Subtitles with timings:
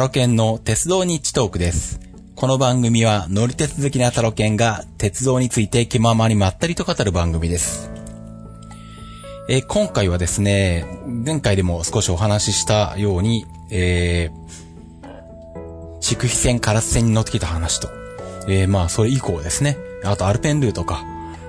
[0.00, 2.00] タロケンの鉄道日トークです。
[2.34, 7.90] この番組は乗り鉄好きなタロケンが鉄道について気ままにまったりと語る番組です。
[9.50, 17.90] えー今回はですね、前回でも少しお話ししたように、えー、筑肥線、カラス線に乗ってきた話と、
[18.48, 19.76] えー、まあ、それ以降ですね。
[20.02, 21.04] あと、アルペンルートか。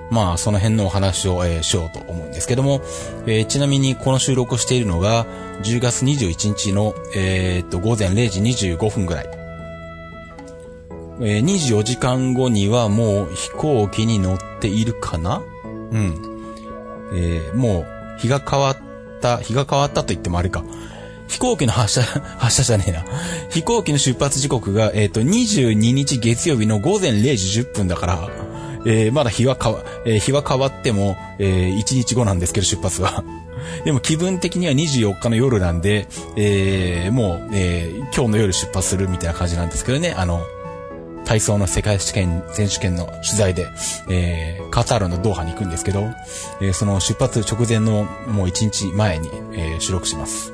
[0.10, 2.82] まあ、その辺のお話を、えーしようと思うんですけども、
[3.28, 5.26] えーちなみにこの収録をしているのが、
[5.62, 9.30] 10月21日の、えーっと、午前0時25分ぐらい。
[11.24, 15.42] えー24時間後にはもう飛行機に乗っているかな？
[15.92, 16.44] うん。
[17.14, 18.78] えーもう日が変わっ
[19.22, 20.64] た、日が変わったと言ってもあれか。
[21.28, 22.02] 飛行機の発射、
[22.40, 23.06] 発射じゃねえな。
[23.50, 28.30] 飛行機の出発時刻が、えっ、と、22日月曜日の午前0時10分だから、
[28.86, 33.24] えーまだ日は変わ、えー日は変わっても、えー1日後なんですけど、出発は。
[33.86, 40.42] でも気分的には24日の夜なんで、えーもう、えー今日の夜出発するみたいな感じなんですけどね、あの、
[41.26, 43.68] 体操の世界試験、選手権の取材で、
[44.10, 46.02] えー、カタールのドーハに行くんですけど、
[46.62, 50.54] えーその出発直前のもう1日前に、えー収録します。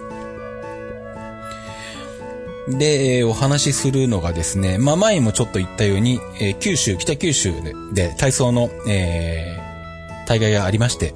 [2.67, 9.67] で、えーお話しするのがですね、まあ前もちょっと言ったように、えー九州、北九州でで体操の、えー
[10.27, 11.13] 大会がありまして、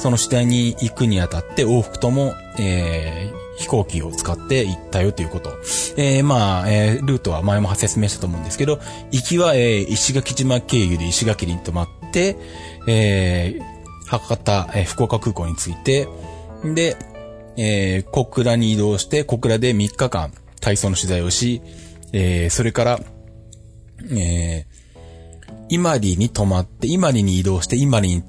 [0.00, 5.50] その次第に行くにあたって往復とも、えー飛行機を使って行ったよということ。
[5.98, 12.36] えーまあ、えールートは前も説明したと思うんですけど、行きは、えー石垣島経由で石垣に泊まって、
[12.86, 13.62] えー
[14.06, 16.08] 博多、えー福岡空港に着いて、
[16.64, 16.96] で、
[17.58, 21.60] えー小倉に移動して、小倉で3日間体操の取材をし、
[22.14, 23.00] えーそれから、
[24.10, 24.69] えー
[25.70, 28.24] 今里に泊まって、今里に移動して、今里に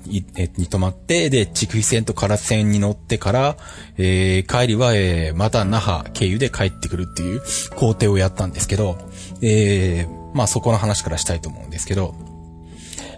[0.58, 3.58] に泊まって、で、筑肥線と唐津線に乗ってから、
[3.98, 7.42] えー帰りは、えーまた那覇経由で帰ってくるっていう
[7.76, 8.98] 工程をやったんですけど、
[9.42, 12.14] えーまあそこの話からしたいと思うんですけど、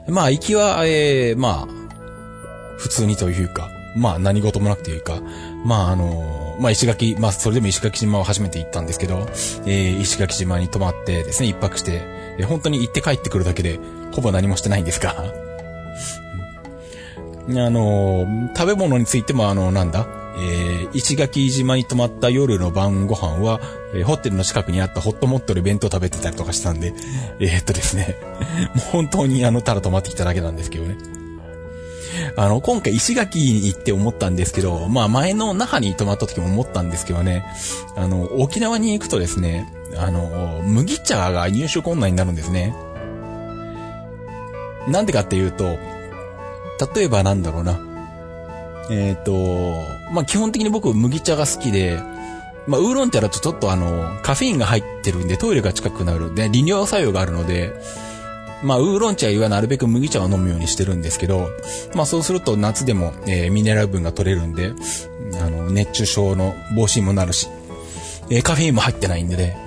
[0.08, 5.22] まあ行きは、えーまあ、普通にというか、まあ何事もなくというか、
[5.66, 9.28] まああの、まあ石垣、まあそれでも石垣島を初めて行ったんですけど、
[9.66, 12.02] えー石垣島に泊まってですね、一泊して、
[12.46, 13.80] 本当に行って帰ってくるだけで、
[14.13, 15.25] ほぼ何もしてないんですが、
[17.50, 18.25] あの、
[18.56, 20.07] 食べ物についてもあの、なんだ、
[20.38, 23.59] えー石垣島に泊まった夜の晩ご飯は、
[23.94, 26.94] えーホテルの近くにあったホットモットで弁当食べてたりとかしたんで、
[27.40, 28.16] えーっとですね、
[28.75, 30.96] もう本当にあの、ただ泊まってきただけなんですけどね。
[32.35, 37.44] あの、今回石垣に行って思ったんですけど、まあ前の那覇に泊まった時も思ったんですけどね、
[37.96, 42.75] あの、沖縄に行くとですね、あの、麦茶が入手困難になるんですね。
[44.88, 45.78] なんでかっていうと、
[46.96, 47.80] 例えばなんだろうな。
[48.92, 49.32] えっ、と、
[50.12, 52.00] まあ基本的に僕麦茶が好きで、
[52.68, 56.34] まあウーロン茶だとちょっとあの、カフェインが入ってるんでトイレが近くなる。
[56.36, 57.74] で、利尿作用があるので、
[58.64, 61.50] まあ、ウーロン茶はなるべく麦茶を飲むようにしてるんですけど、
[61.96, 64.74] まあそうすると夏でも、えーミネラル分が取れるんで、
[65.42, 67.50] あの、熱中症の防止にもなるし、
[68.30, 69.58] えーカフェインも入ってないんでね、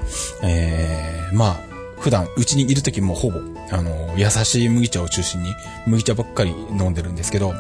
[0.43, 1.57] えーまあ、
[1.99, 3.41] 普段、うちにいる時もほぼ、
[3.71, 5.55] あの、優しい麦茶を中心に、
[5.87, 7.55] 麦茶ばっかり飲んでるんですけど、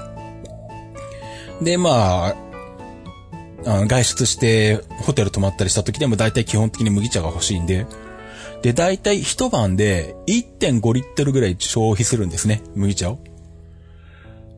[1.61, 2.37] で、まあ、
[3.67, 7.87] あ外出してホテル泊まったりした時でも大体基本的に麦茶が欲しいんで、
[8.63, 13.19] で、大体一晩で1.5リットルぐらい消費するんですね、麦茶を。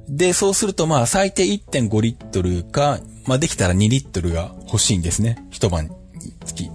[0.09, 5.93] で、そうするとまあ最低1.5リットルか、まあできたら2リットルが欲しいんですね、一晩に
[6.45, 6.71] つき。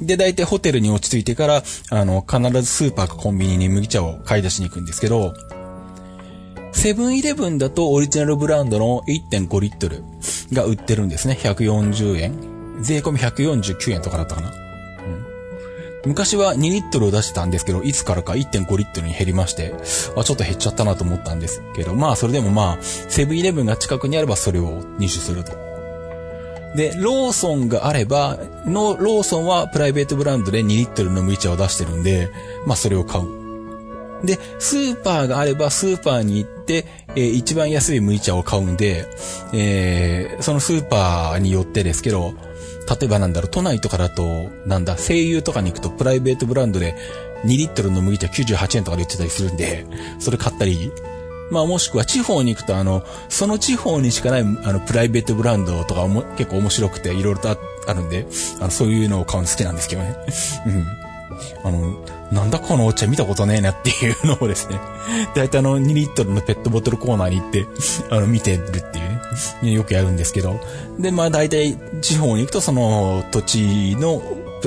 [0.00, 5.34] で、大体ホテルに落ち着いてから、あの、必ずスーパーかコンビニに麦茶を買い出しに行くんですけど、
[6.72, 10.04] セブンイレブンだとオリジナルブランドの1.5リットル
[10.52, 11.38] が売ってるんですね。
[11.40, 12.82] 140円。
[12.82, 14.52] 税込み149円とかだったかな。
[16.06, 19.74] 昔は2リットルを出してたんですけど、いつからか1.5リットルに減りまして、
[20.16, 25.65] あ、ちょっと減っちゃったなと思ったんですけど、まあそれでもまあ、セブンイレブンが近くにあればそれを入手すると。
[26.76, 32.28] で、ローソンがあれば、の、ローソンはプライベートブランドで2リットルの麦茶を出してるんで、
[32.66, 33.26] まあそれを買う。
[34.24, 36.86] で、スーパーがあればスーパーに行って、
[37.16, 39.06] えー一番安い麦茶を買うんで、
[39.52, 42.34] えーそのスーパーによってですけど、
[42.88, 44.24] 例えばなんだろう、都内とかだと、
[44.66, 46.94] なんだ、声優とかに行くとプライベートブランドで
[47.44, 49.86] 2リットルの麦茶98円とかで売ってたりするんで、
[50.18, 50.92] それ買ったり、
[51.50, 58.26] まあもしくは地方に行くとあの、その地方にしかないあのプライベートブランドとかも結構面白くていろいろとああるんで、
[58.60, 60.16] あのそういうのを買うの好きなんですけどね。
[60.66, 60.86] うん。
[61.64, 64.80] あの、なんだこのお茶見たことねえなっていうのをですね、
[65.34, 67.66] 大体あの2リットルのペットボトルコーナーに行って、
[68.10, 69.02] あの見てるってい
[69.62, 70.58] うね、よくやるんですけど、
[70.98, 74.22] で、まあ大体地方に行くとその土地の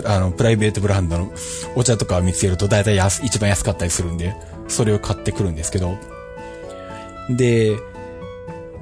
[0.06, 1.32] あの、プライベートブランドの
[1.76, 4.36] お茶とか見つけると大体安、一番安かったりするんで、
[4.68, 5.98] それを買ってくるんですけど、
[7.30, 7.78] で、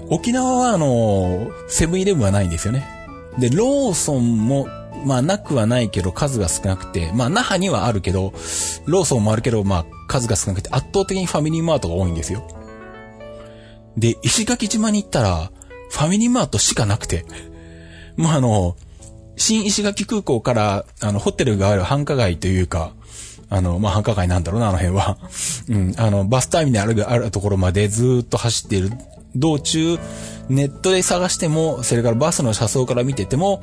[0.09, 2.87] 沖縄はあの、セブンイレブンはないんですよね。
[3.37, 4.67] で、ローソンも、
[5.05, 8.33] まあなくはないけど数が少なくて、まあ那覇にはあるけど、
[8.85, 12.47] ローソンもあるけど、まあ数が少なくて圧倒的にファミリーマートが多いんですよ。
[13.97, 15.51] で、石垣島に行ったら、
[15.89, 17.25] ファミリーマートしかなくて、
[18.15, 18.75] もうあの、
[19.35, 22.93] 新石垣空港から、あの、ホテルがある繁華街というか、
[23.49, 25.17] あの、まあ、繁華街なんだろうな、あの辺は。
[25.69, 28.91] うん、あの、バスターミナルがあるところまでずっと走っている
[29.35, 29.97] 道中、
[30.49, 33.61] ネットで探しても、それからバスの車窓から見てても、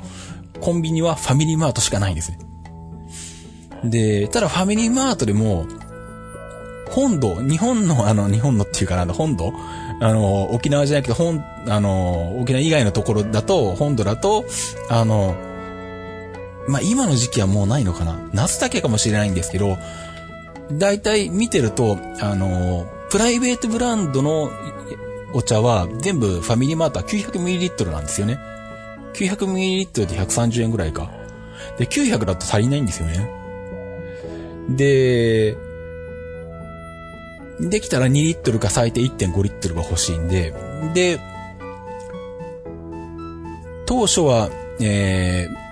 [0.61, 2.39] コンビニはファミリーマートしかないんですね。
[3.83, 5.65] で、ただファミリーマートでも、
[6.89, 9.51] 本土、日本の、あの、日本のっていうかな、本土
[9.99, 14.45] あの、沖縄じゃなくて、本、あの、沖縄以外のところだと、本土だと、
[14.89, 15.35] あの、
[16.67, 19.77] まあ、今の時期はもうないのかな夏だけかもしれないんですけど、
[20.71, 24.49] だいたい見てると、あの、プライベートブランドの
[25.33, 28.39] お茶は全部ファミリーマートは 900ml なんですよね。
[29.13, 31.11] 900ml で130円ぐらいか。
[31.77, 33.29] で、900だと足りないんですよね。
[34.69, 35.55] で、
[37.59, 40.53] できたら2リットルか最低1.5リットルが欲しいんで、
[40.93, 41.19] で、
[43.85, 44.49] 当初は、
[44.81, 45.64] えー、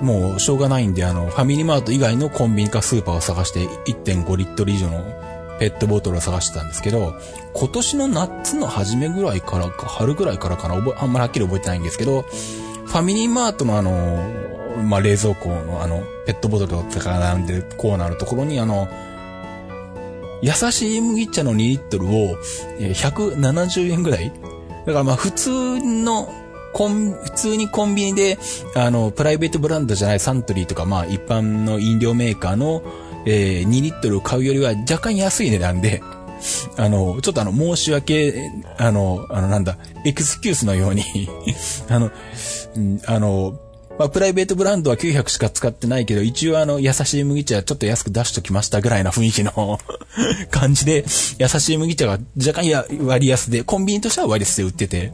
[0.00, 3.60] もうしょうがないんで、あの、ファミリーマート以外のコンビニかスーパーを探して
[3.90, 5.04] 1.5リットル以上の
[5.58, 7.14] ペットボトルを探してたんですけど、
[7.54, 14.48] 今年の夏の初めぐらいからか、春ぐらいからかな、あんまりはっきり覚えてないんですけど、ファミリーマートのあの、
[14.84, 18.88] まあ、冷蔵庫のあの、ペットボトルとか並んでるコーナーのところにあの、
[20.40, 22.36] 優しい麦茶の2リットルを
[22.78, 24.32] 170円ぐらい。
[24.86, 26.32] だからまあ普通の
[26.78, 28.38] コン、普通にコンビニで、
[28.76, 32.84] あの、プライベートブランドじゃないサントリーとか、まあ一般の飲料メーカーの、
[33.26, 36.00] えー、2リットルを買うよりは若干安い値段で、
[36.76, 41.02] あの、ちょっとあの、申し訳、あの、あの、なんだ、エクスキュースのように
[41.90, 42.12] あの、
[43.06, 43.58] あの、
[43.98, 49.80] まあ、プライベートブランドは900しか使ってないけど、一応あの、優しい麦茶ちょっと安く出しときましたぐらいな雰囲気の
[50.52, 51.04] 感じで、
[51.40, 55.12] 優しい麦茶が若干や割安で、コンビニとしては割安で売ってて、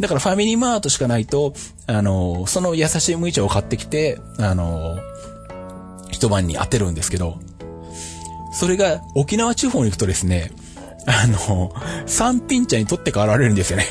[0.00, 1.54] だからファミリーマートしかないと、
[1.86, 4.98] あの、その優しい麦茶を買ってきて、あの、
[6.10, 7.38] 一晩に当てるんですけど、
[8.52, 10.50] それが沖縄地方に行くとですね、
[11.06, 11.72] あの、
[12.06, 13.86] 三品茶に取って代わられるんですよね。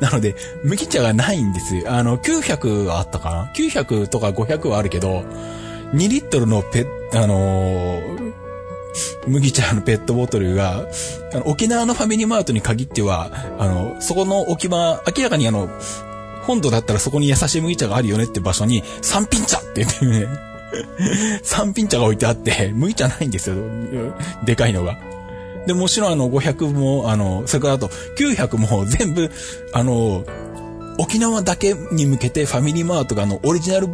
[0.00, 0.34] なので、
[0.64, 1.92] 麦茶がないんですよ。
[1.92, 5.24] あの、900はあったかな ?900 とか500はあるけど、
[5.92, 8.23] 2リットルのペ、あのー、
[9.26, 10.86] 麦茶のペットボトルが、
[11.32, 15.68] あの沖縄のファミリーマートに限っては、あの、そこの置き場、明らかにあの、
[16.42, 20.26] 本土だったらそこに優しい麦茶があるよねって場所に、三品茶って言ってね、
[21.42, 23.56] 三品茶が置いてあって、麦茶ないんですよ。
[24.44, 24.98] でかいのが。
[25.66, 27.88] で、もちろんあの500も、あの、それからあと
[28.18, 29.30] 900も全部、
[29.72, 30.24] あの、
[30.98, 33.88] 沖縄だけに向けてファミリーマートがあの、オリジナル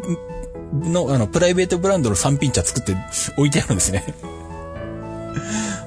[0.73, 2.97] の、あの、プライベートブランドの三品茶作って
[3.37, 4.15] 置いてあるんですね。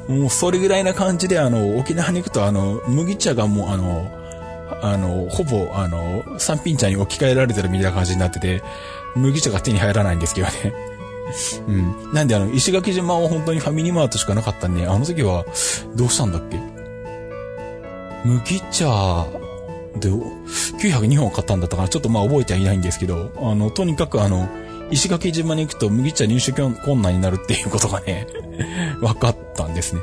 [0.07, 4.11] もうそれぐらいな感じで、あの、沖縄に行くと、あの、麦茶がもう、あの、
[4.81, 8.61] あの、ほぼ、あの、三品茶に置き換えられてるみたいな感じになってて、
[9.15, 10.53] 麦茶が手に入らないんですけどね。
[11.67, 12.13] うん。
[12.13, 15.45] なんであの、石垣島は本当にファミリーマートしかなかったんで、あの時は、
[15.95, 16.59] どうしたんだっけ？
[18.25, 19.25] 麦茶
[19.99, 21.89] で、902本買ったんだったかな？
[21.89, 24.47] ちょっとまあ覚えてはいないんですけど、あの、とにかくあの、
[24.91, 28.27] 石垣島に行くと麦茶入手困難になるっていうことがね、
[29.01, 30.01] 分かったんですね。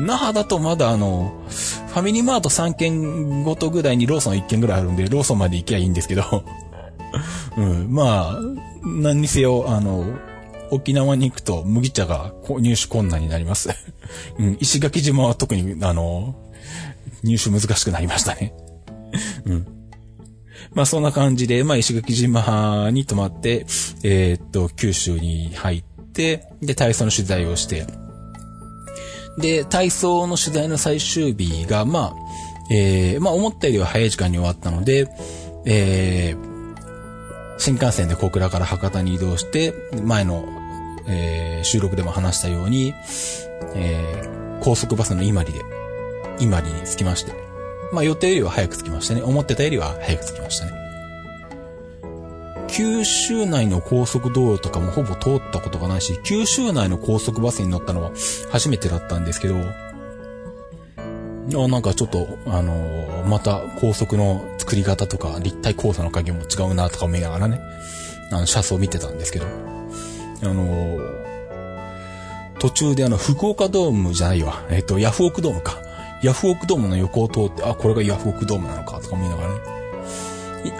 [0.00, 6.44] 那覇だとまだあの、ファミリーマート3軒ごとぐらいにローソン1軒ぐらいあるんで、ローソンまで行きゃいいんですけど、
[7.56, 8.38] うん、まあ、
[8.84, 10.04] 何にせよ、あの、
[10.70, 13.68] 沖縄に行くと麦茶が入手困難になります。
[14.38, 16.34] うん、石垣島は特に、あの、
[17.22, 18.54] 入手難しくなりましたね。
[19.44, 19.81] うん。
[20.74, 23.66] まあそんな感じで、まあ石垣島に泊まって、
[24.02, 27.86] えー、っと、九州に入って、で、体操の取材をして、
[29.38, 32.14] で、体操の取材の最終日が、まあ、
[32.70, 35.08] えー、まあ思ったよりは早い時間に終わったので、
[35.66, 40.44] えー、新幹線で小倉から博多に移動して、前の、
[41.06, 42.94] えー、収録でも話したように、
[43.74, 45.64] えー、高速バスの今里で、
[46.40, 47.41] 今里に着きまして。
[47.92, 49.22] まあ予定よりは早く着きましたね。
[49.22, 50.72] 思ってたよりは早く着きましたね。
[52.68, 58.12] 九州内の高速道路とかもほぼ通ったことがないし、九州内の高速バスに乗ったのは
[58.50, 59.56] 初めてだったんですけど、
[61.54, 67.60] あなんかちょっと、あのー、また高速の作り方とか、立体交差の加減も違うなとか思いながらね、
[68.30, 69.46] あの、車窓を見てたんですけど、
[70.42, 71.22] あのー、
[72.58, 75.91] 途中であの、福岡ドームじゃないわ、えっ、ー、と、ヤフオクドームか。
[76.22, 79.60] ヤフオクドームの横を通って、あ、これがヤフオクドームなのかとか思いながらね。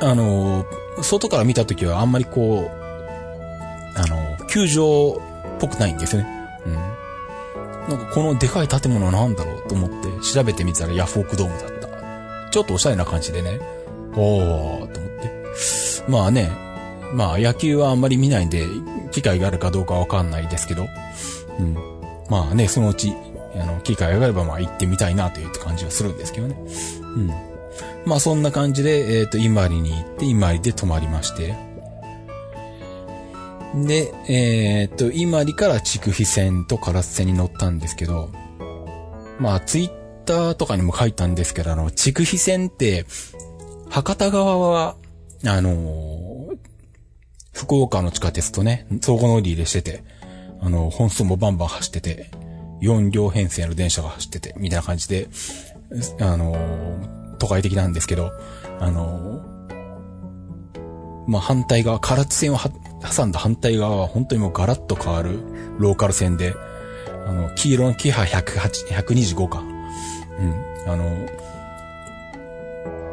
[0.01, 0.65] あの、
[1.03, 5.21] 外から見たときはあんまりこう、あの、球場
[5.57, 6.27] っぽくないんですね。
[6.67, 6.75] うん。
[7.89, 12.51] なんかこのでかい建物なんだろうと思って調べてみたらヤフオクドームだった。
[12.51, 13.59] ちょっとおしゃれな感じでね。
[14.15, 15.53] おー、と思って。
[16.09, 16.51] まあね、
[17.13, 18.67] まあ野球はあんまり見ないんで、
[19.11, 20.87] 機会があるかどうかわかんないですけど、
[21.59, 21.77] うん。
[22.31, 23.15] まあね、そのうち、
[23.55, 26.57] あの、機会があればまあ行ってみたいなという感じはするんですけどね。
[27.01, 27.31] うん。
[28.07, 31.55] まあそんな感じで、えっ、ー、と、伊万里に行って、伊万里で泊まりまして。
[33.75, 38.31] で、えっ、ー、と、伊万里から筑肥線と唐津線に乗ったんですけど、
[39.39, 39.91] まあツイッ
[40.25, 43.07] ターとかにも書いたんですけど、あの、筑肥線って、
[43.89, 44.97] 博多側は、
[45.45, 46.57] あのー、
[47.53, 50.05] 福岡の地下鉄とね、相互乗り入れしてて、
[50.61, 52.31] あの、本数もバンバン走ってて、
[52.83, 55.29] 4両編成の電車が走ってて、みたいな感じで、
[56.21, 56.57] あの、
[57.39, 58.33] 都会的なんですけど、
[58.81, 59.41] あの、
[61.27, 65.39] まあ、反対側、唐津線を挟んだ反対側は本当にもうガラッと変わる
[65.79, 66.55] ローカル線で、
[67.27, 69.61] あの、黄色のキハ108、125か。
[69.61, 70.93] うん。
[70.93, 71.29] あの、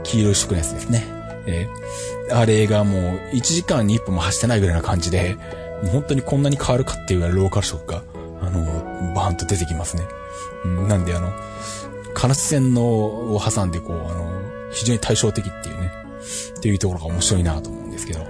[0.04, 1.04] 黄色い色のやつですね。
[1.46, 3.02] えー、あれがもう
[3.34, 5.38] 1時間に1分も走ってないぐらいな感じで、
[5.92, 8.04] 本当にこんなに変わるかっていうぐらいローカル色が、
[8.50, 10.08] あの、バーンと出てきますね。
[10.66, 11.32] うん、なんであの、
[12.14, 14.42] カラス線のを挟んでこう、あの、
[14.72, 15.92] 非常に対照的っていうね、
[16.58, 18.26] っていうところが面白いなと思うんですけど。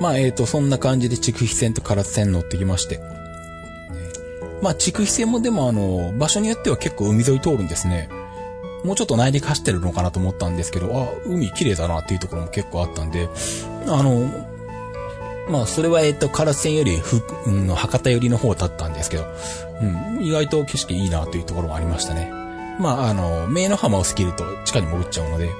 [0.00, 3.00] まあ、えっ、ー、と、そんな感じで筑肥線と唐津線乗ってきまして。
[4.62, 8.08] まあ、筑肥線もでもあの、場所によっては結構海沿い通るんですね。
[8.84, 13.28] もうちょっと内陸走ってるのかなと思ったんですけど、あ、海綺麗だなっていうところも結構あったんで、
[13.86, 14.51] あの、
[15.48, 19.24] まあ、それは、えっと、唐津線より、ふ、うん、博多寄りの方だったんですけど、
[19.80, 22.30] うん、意外と景色いいなというところもありましたね。
[22.78, 25.50] まあ、あの、名の浜を過ぎると地下に潜っちゃうので、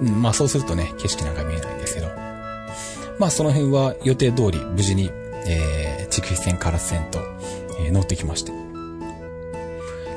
[0.00, 2.08] うん、まあそうするとね、景色なんか見えないんですけど。
[3.18, 5.10] まあその辺は予定通り無事に、
[5.46, 7.20] えー、筑肥線、唐津線と、
[7.80, 8.52] えー、乗ってきまして。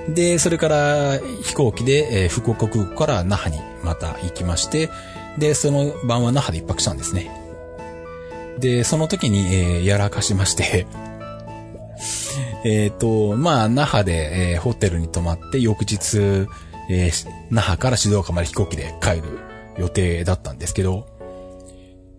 [0.10, 4.90] で、それから飛行機で、えー、福岡空港から那覇にまた行きまして、
[5.38, 7.45] で、その晩は那覇で一泊したんですね。
[8.60, 10.88] で、その時に、えー、やらかしまして。
[12.64, 16.48] えっと、まあ、那覇で、えー、ホテルに泊まって、翌日、
[16.90, 19.24] えー、那覇から静岡まで飛行機で帰る
[19.78, 21.08] 予定だったんですけど、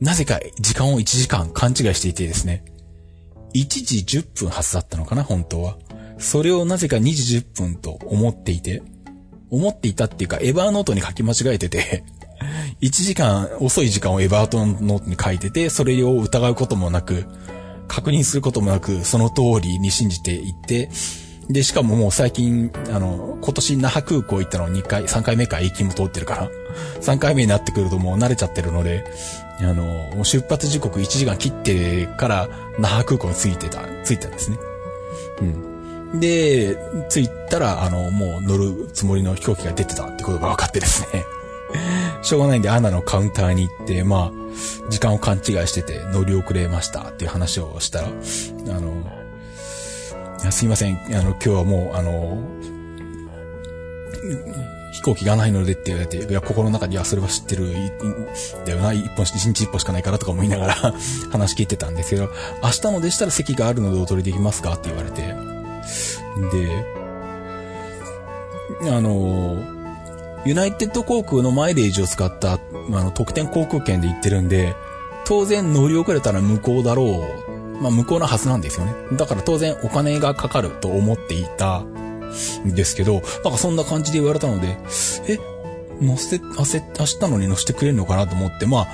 [0.01, 2.65] なぜか時間を1時間勘違いしていてですね、
[3.55, 5.79] 1時10分発だったのかな、本当は。
[6.19, 8.83] それをなぜか2時10分と思っていて、
[9.51, 12.05] 思っていたっていうか、エバーノートに書き間違えてて。
[12.81, 17.25] 1時間遅い時間をエバートンノートに書いてて、それを疑うこともなく、
[17.89, 20.91] 確認することもなく、その通りに信じていって、
[21.49, 26.51] で、しかももう最近、あの、今年那覇空港行ったの2回、3回目か駅も通ってるから、
[27.01, 29.05] 3回目になってくるともう慣れちゃってるので、
[29.61, 34.59] あの、もう出発時刻1時間切ってから那覇空港に着いてた、着いたんですね。
[36.13, 36.21] うん。
[36.21, 36.77] で、
[37.09, 41.25] 着いたら、あの、もう乗るつもりの飛行機が出てたってことが分かってですね。
[42.23, 48.11] しょうがないんで、アナのカウンターに行って、まあ、時間を勘違いしてて乗り遅れましたっていう話をしたら、あ
[48.81, 48.93] の、
[50.51, 52.39] すいません、あの、今日はもう、あの、
[54.93, 57.75] 飛行機がないのでって言われて、いや、心の中にはそれは知ってる、
[58.65, 60.75] だよな、一本、一日一本しかないからとか思いながら
[61.31, 62.31] 話聞いてたんですけど、
[62.63, 65.23] 明日のでしたら席があるのでお取りできますかって言われて、
[68.83, 69.76] で、あの、
[70.47, 74.77] ユナイテッド航空のマイレージを使った、あの、特典航空券で行ってるんで、
[75.27, 77.83] 当然乗り遅れたら無効だろう。
[77.83, 78.95] まあ、無効なはずなんですよね。
[79.17, 83.23] だから当然お金がかかると思っていたんですけど、なん
[83.53, 84.79] かそんな感じで言われたので、
[85.29, 85.39] え、
[86.01, 88.87] 乗せ、明日のに乗せてくれるのかなと思って、まあ、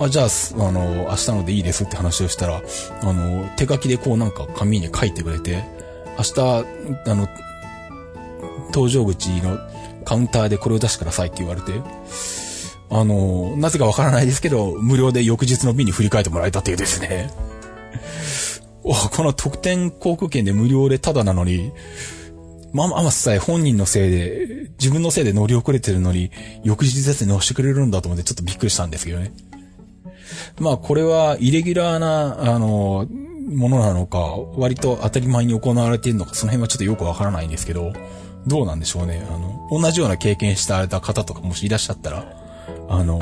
[0.00, 2.62] あじゃあ、あの、明日のでいいですって話をしたら、
[3.02, 5.64] あの、手書きでこうなんか紙に書いてくれて、
[6.16, 7.28] 明日、あの、
[8.72, 9.58] 搭乗口の
[10.08, 11.82] カウンターでこれを出してくださいって言われて、
[12.88, 17.30] あの、なぜかわからないですけど、無料で翌日の便に振り替えてもらえたというですね。
[18.82, 21.72] この特典航空券で無料でタダなのに、
[22.72, 26.30] まあま、まさえ本人のせいで、自分のせいで乗り遅れてるのに、
[26.64, 29.30] 翌日ですね乗してくれるんだと思ってちょっとびっくりしたんですけどね。
[30.58, 33.06] まあこれはイレギュラーな、あの、
[33.46, 34.20] ものなのか、
[34.56, 37.92] 割と当たり前に行われているのか、その辺はちょっとよくわからないんですけど、
[38.46, 39.26] どうなんでしょうね。
[39.28, 42.32] あの、同じような経験した方とかもしいらっしゃったら、
[42.88, 43.18] あの、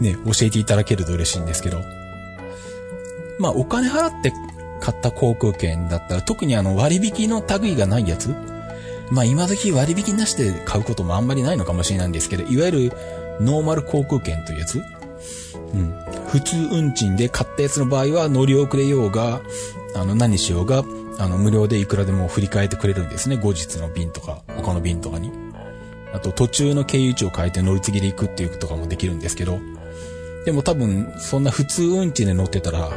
[0.00, 1.80] ね、教えていただけると嬉しいんですけど。
[3.38, 4.32] まあ、お金払って
[4.80, 8.34] 買った航空券だったら、特にあの、割引の類がないやつ
[9.10, 12.92] まあ、今時割引なしで買うこともあんまりないのかもしれないんですけど、いわゆる、
[13.40, 14.82] ノーマル航空券というやつ
[15.74, 15.94] うん。
[16.28, 19.40] 普通運賃で買ったやつの場合は乗り遅れようが、
[19.96, 20.84] あの、何しようが、
[21.20, 23.36] あの、無料でいくらでも振り替えてくれるんですね。
[23.36, 25.30] 後日の便とか、他の便とかに。
[26.14, 29.60] あと、途中の経由地を変えて乗り継ぎで行くっていうことかもできるんですけど、
[30.46, 32.90] でも多分、そんな普通運賃で乗ってたら、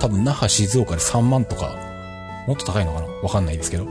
[0.00, 1.76] 多分、那覇、静岡で3万とか、
[2.46, 3.06] もっと高いのかな？
[3.22, 3.84] わかんないですけど。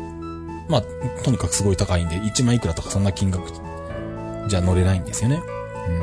[0.67, 0.83] まあ、
[1.23, 3.51] とにかくすごい高いんで、1万いくらとかそんな金額
[4.47, 5.41] じゃ乗れないんですよね。
[5.87, 5.99] うん。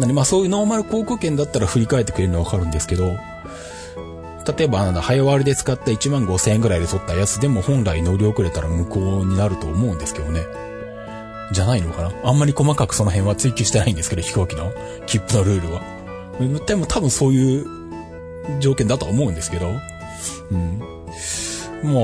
[0.00, 3.12] なんでまあそういうノーマル航空券だったら振り返ってくれるのはわかるんですけど、
[4.46, 10.42] 例えば、あの、早割りで使った1万5千円ぐらいで取ったやつでも本来乗り遅れたら無効になると思うんですけどね。
[11.52, 12.12] じゃないのかな？
[12.24, 14.72] あんまり細かくその辺は追求してないんですけど、飛行機の
[15.06, 15.82] 切符のルールは。
[16.66, 17.66] でも多分そういう
[18.60, 19.68] 条件だとは思うんですけど。
[20.50, 20.78] うん。
[21.82, 22.00] ま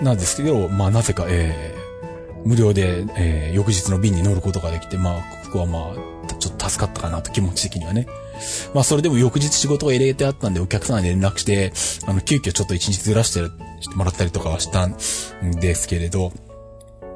[0.00, 8.06] あ、なんですけど、まあなぜか、えー、無料で、えー、翌日の便に乗ることができて、まあ、ここはまあ、ちょっと助かったかなと気持ち的にはね。
[8.74, 11.72] まあそれでも翌日仕事が入れてあったんでお客さんに連絡して、
[12.06, 13.42] あの、急遽ちょっと一日ずらして
[13.94, 14.96] もらったりとかはしたん
[15.60, 16.32] ですけれど、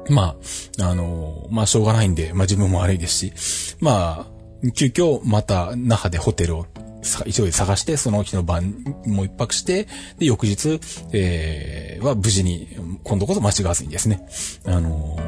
[0.09, 0.35] ま
[0.79, 6.65] あ、あの、まあしょうがないんで、まあ自分も悪いですし、まあ、急遽また那覇でホテルを
[7.25, 9.87] 急いで探して、その日の晩も一泊して、
[10.17, 10.79] で、翌日、
[11.11, 12.69] えー、は無事に、
[13.03, 14.25] 今度こそ間違わずにですね、
[14.65, 15.19] あの、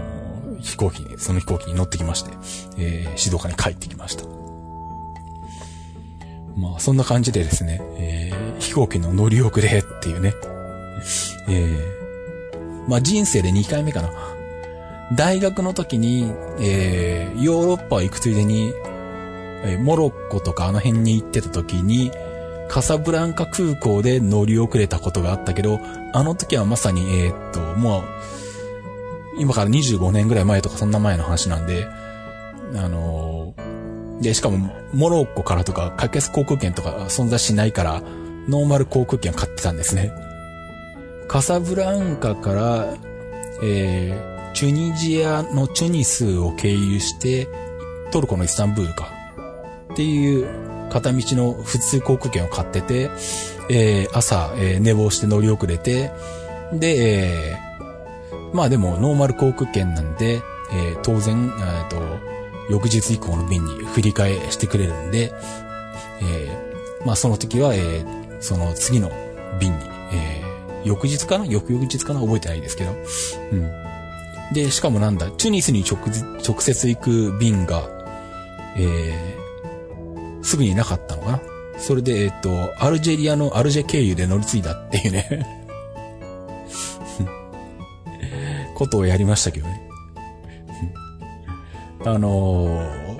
[0.65, 2.31] 飛行機に、その飛行機に乗ってきまして、
[2.77, 4.25] えー、静岡に帰ってきました。
[6.57, 10.33] まあ、そんな感じでですね、えー、飛行機の乗り遅れっていうね、
[11.47, 14.09] えー、まあ人生で2回目かな。
[15.15, 18.73] 大学の時に、えー、ヨーロッパ行くついでに、
[19.63, 22.11] えー、モロッコとかあの辺に行ってた時に、
[22.69, 25.79] カサブランカ空港で乗り遅れたことがあったけど、
[26.13, 28.03] あの時はまさに、えー、っと、もう、
[29.37, 31.87] 今から25年ぐらい前とかそんな前の話なんで、
[32.75, 38.01] あのー、で、しかも、モロッコからとか、格安航空券とか存在しないから、
[38.47, 40.11] ノーマル航空券買ってたんですね。
[41.27, 42.95] カサブランカから、
[43.63, 47.47] えー、チュニジアのチュニスを経由して、
[48.11, 49.11] トルコのイスタンブールか。
[49.93, 50.47] っていう
[50.89, 53.09] 片道の普通航空券を買ってて、
[53.69, 56.11] えー、朝、えー、寝坊して乗り遅れて、
[56.73, 57.64] で、えー、
[58.55, 60.41] まあでもノーマル航空券なんで、
[60.71, 61.97] えー、当然、えっと、
[62.69, 65.33] 翌日以降の便に振り替えしてくれるんで、
[66.21, 69.11] えー、まあその時は、えー、その次の
[69.59, 71.45] 便に、えー、翌日かな？
[71.45, 72.21] 翌々日かな？
[72.21, 72.91] 覚えてないですけど。
[73.51, 73.71] うん。
[74.53, 75.99] で、しかもなんだ、チュニスに直
[76.47, 77.83] 直接行く便が、
[78.77, 81.41] えー、すぐになかったのかな？
[81.77, 85.54] それで、えっと、アルジェリアのアルジェ経由で乗り継いだっていうね
[88.75, 89.89] ことをやりましたけどね。
[92.05, 93.15] あのー、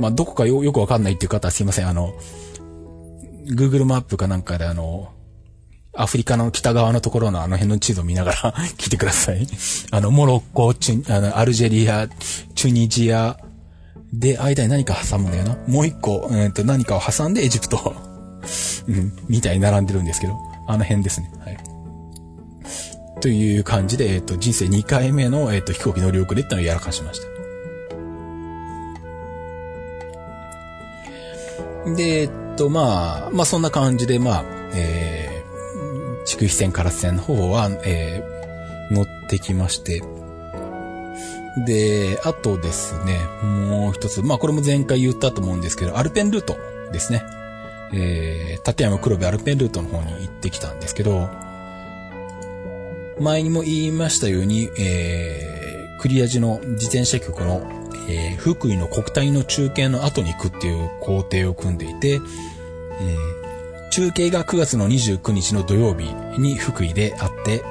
[0.00, 1.88] まあ、どこかよ、よくわかんないっていう方はすいません。
[1.88, 2.14] あの、
[3.46, 5.10] Google マップかなんかであの、
[5.94, 9.46] アフリカの北側のところのあの辺の地図を見ながら 聞いてください。
[9.90, 12.08] あの、モロッコ、チュ、あの、アルジェリア、
[12.54, 13.38] チュニジア、
[14.12, 15.58] で、間に何か挟むんだよな。
[15.66, 17.94] もう一個、えっ、ー、と、何かを挟んでエジプト、
[18.86, 20.34] うん、みたいに並んでるんですけど、
[20.66, 21.30] あの辺ですね。
[21.44, 21.58] はい。
[23.20, 27.28] という感じで、えっ、と、人生2回目の、えっ、と、飛行機乗り遅れってのをやらかしました。
[31.94, 40.02] で、えっと、まあ、まあそんな感じで、まあ、えー、筑肥線、唐津線の方は、えー、乗ってきまして、
[41.66, 46.56] で、あとですね、もう一つ、まあこれも前回言ったと思うんですけど、アルペンルート
[46.92, 47.22] ですね。
[47.92, 51.28] えー、立山黒部アルペンルートの方に行ってきたんですけど、
[53.20, 57.62] 前にも言いましたように、えー、クリア時の自転車局の、
[58.08, 67.62] えー、福井の国体の中継の後に行くっていう工程を組んでいて、えー、中継が9月の29日の土曜日に福井であって、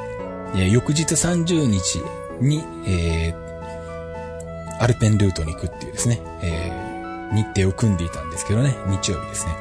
[0.55, 2.01] えー、翌日30日
[2.41, 9.55] に、えー、アルペンルートに行くっていうですね、えー、日程を組んでいたんですけどね、日曜日ですね。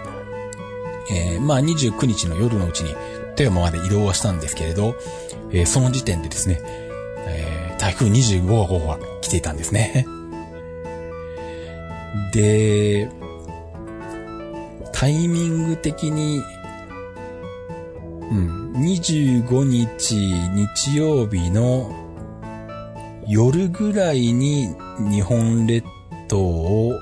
[1.09, 2.95] えー、まあ29日の夜のうちに
[3.37, 4.97] 富山まで移動はしたんですけれど、
[5.53, 6.61] えー、その時点でですね、
[7.27, 10.07] えー、台風25号が来ていたんですね。
[12.33, 13.11] で、
[14.93, 16.43] タイミング的に、
[18.31, 21.93] うん、25日日曜日の
[23.29, 25.85] 夜ぐらいに日本列
[26.29, 26.93] 島を、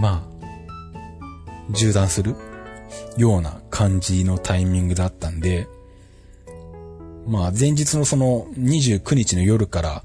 [0.00, 2.34] まあ、縦断する
[3.16, 5.66] ような感じのタイミングだったんで、
[7.26, 10.04] まあ前日のその29日の夜から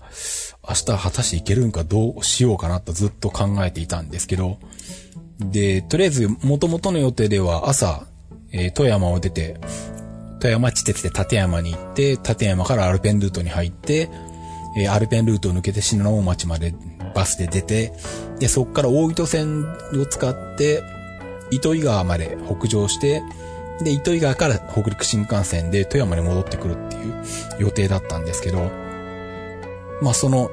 [0.67, 4.57] 明日果たして行けるんかどうしようかなとずっと考えていたんですけど、
[5.39, 8.05] で、とりあえず元々の予定では朝、
[8.51, 9.59] えー、富山を出て、
[10.39, 14.09] 富山地鉄で立山に行って、立山からアルペンルートに入って、
[14.77, 16.75] えー、アルペンルートを抜けて信濃町まで
[17.15, 17.93] バスで出て、
[18.39, 20.83] で、そこから大糸線を使って、
[21.51, 23.21] 糸魚川まで北上して、
[23.83, 27.23] で、糸魚川から北陸新幹線で富山に戻ってくるっていう
[27.59, 28.69] 予定だったんですけど、
[30.01, 30.49] まあその、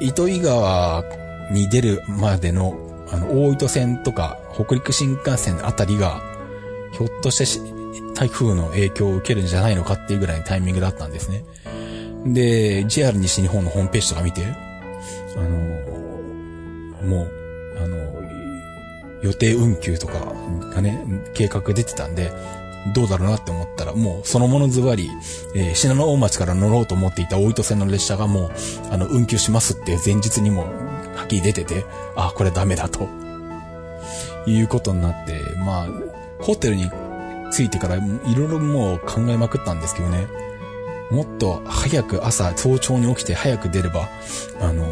[0.00, 1.04] 糸魚川
[1.50, 2.78] に出るまでの、
[3.10, 6.20] あの、大糸線とか北陸新幹線あたりが、
[6.92, 7.74] ひょっとして
[8.14, 11.44] 台風の影響を受けるんじゃないのかっていうぐらいのタイミングだったんですね。
[12.26, 14.42] で、JR 西日本のホームページとか見て、
[15.36, 15.48] あの、
[17.06, 17.43] もう、
[19.24, 20.34] 予定運休とか
[20.74, 22.30] がね、計画出てたんで、
[22.94, 25.10] どうだろうなって思ったら、もうそのものズバリ、
[25.54, 28.50] えー、信濃大町から乗ろうと思っていた大糸線の列車がもう、
[28.90, 30.64] あの、運休しますって前日にも
[31.16, 33.08] はっきり出てて、あ、これダメだと。
[34.46, 35.88] いうことになって、まあ、
[36.42, 36.90] ホテルに
[37.50, 38.00] 着いてからい
[38.36, 40.26] ろいろもう考えまくったんですけどね。
[41.10, 44.10] もっと早く朝早朝に起きて早く出れば、
[44.60, 44.84] あの、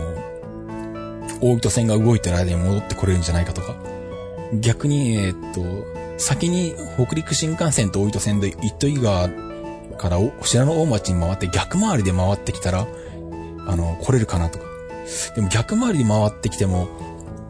[1.42, 3.91] 大糸線が動いてる間に戻ってこれるんじゃないかとか。
[4.52, 9.28] 逆に、えー、っと、先に北陸新幹線と大糸線で糸魚川
[9.96, 12.86] から品の大町に回って逆回りで回ってきたら、
[13.66, 14.64] あの、来れるかなとか。
[15.34, 16.88] でも逆回りで回ってきても、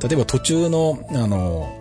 [0.03, 1.79] 例えば途中の、あの、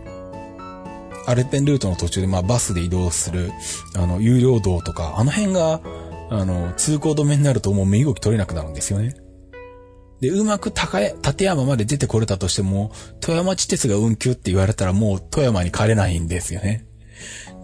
[1.27, 3.51] アルペンルートの途中で、まあ、バスで移動する、
[3.95, 5.81] あの、有料道とか、あの辺が、
[6.29, 9.15] あの、通行止めになるともう身動き取れなくなるんですよね。
[10.21, 16.85] で、うまく高い、立山まで出てこれたとしても、富山地鉄が運休って言われたらもう富山に帰れないんですよね。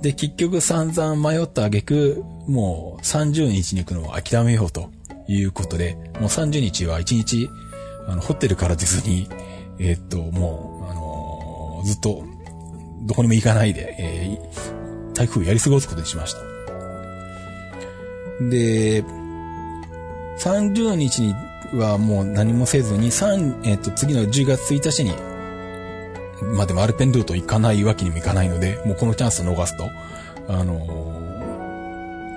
[0.01, 4.89] で、結局散々迷った挙句、もう30日に行くのを諦めようと
[5.27, 7.49] いうことで、もう30日は1日、
[8.07, 9.29] あの、ホテルから出ずに、
[9.79, 12.23] えー、っと、もう、あのー、ずっと、
[13.03, 16.39] どこにも行かないで、えー、台風をやり過ごすことにしました。
[18.49, 19.03] で、
[20.39, 21.35] 30日に
[21.73, 25.11] はもう何もせずに、3、えっ、ー、と、次の10月1日に、
[26.55, 29.89] まあでもアルペンルート行かないわけにもいかないので、もうこのチャンス逃すと、
[30.47, 30.79] あの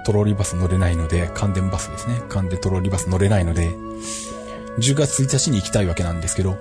[0.03, 2.21] ー、トロリーバス乗れないので、関電バスですね。
[2.29, 3.71] 関電トローリーバス乗れないので、
[4.79, 6.57] 10月1日に行きたいわけなんですけど、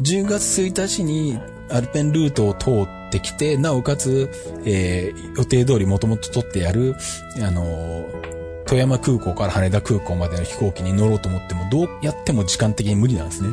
[0.00, 1.38] 10月1日に
[1.70, 4.30] アルペンルートを通ってきて、なおかつ、
[4.64, 6.94] えー、予定通りもともと取ってやる、
[7.42, 8.37] あのー
[8.68, 13.48] 富山空港から羽田空港までの飛行機に乗ろうと思っても、どうやっても時間的に無理なんですね。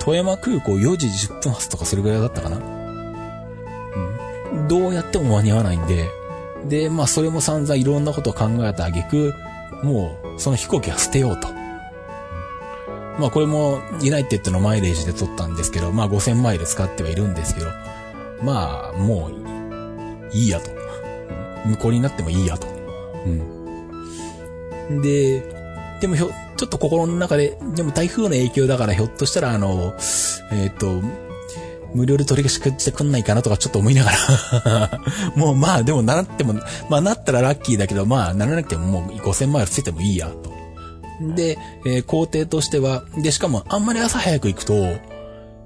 [0.00, 2.56] 富山空港4時10分発とかそれぐらいだったかな。
[2.56, 2.60] う
[4.64, 4.68] ん。
[4.68, 6.10] どうやっても間に合わないんで、
[6.64, 9.32] で、まあそれも散々いろんなことを考えた挙句、
[9.84, 11.48] もうその飛行機は捨てようと。
[13.20, 17.68] まあこれもユナイテッドのマイレージで取ったんですけど、まあ5000マイル使ってはいるんですけど、
[18.42, 20.68] まあもういいやと。
[21.64, 22.66] 向こうになってもいいやと。
[23.24, 23.53] うん。
[24.90, 25.42] で、
[26.00, 29.94] でもひょ、ちょっと心の中で、でも台風の影響だからひょっとしたらあの、
[30.52, 31.02] えっ、ー、と、
[31.94, 35.00] 無料で取り消してくんないかなとかちょっと思いながら
[35.36, 36.54] もうまあでもなっても、
[36.90, 40.52] まあなったらラッキーだけど、まあならなくてももう5000マイルついてもいいや、と。
[41.34, 44.74] で、えー、工程としては、で、しかもあんまり朝早く行くと、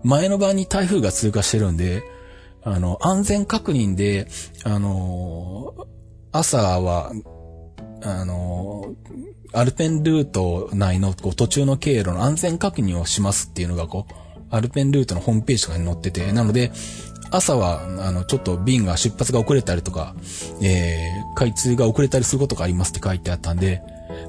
[0.04, 2.02] 前の晩に台風が通過してるんで、
[2.62, 4.28] あの、安全確認で、
[4.64, 5.86] あのー、
[6.32, 7.12] 朝は
[8.02, 8.94] あの、
[9.52, 14.14] アルペンルート内のこう途中の経路の安全確認をしますっていうのがこう、
[14.50, 16.72] アルペンルートのホームページとかに載ってて、なので、
[17.30, 20.14] 朝は、あの、ちょっと便が出発が遅れたりとか、
[20.62, 23.82] えー、開通が遅れたりすることがありますって書いてあったんで、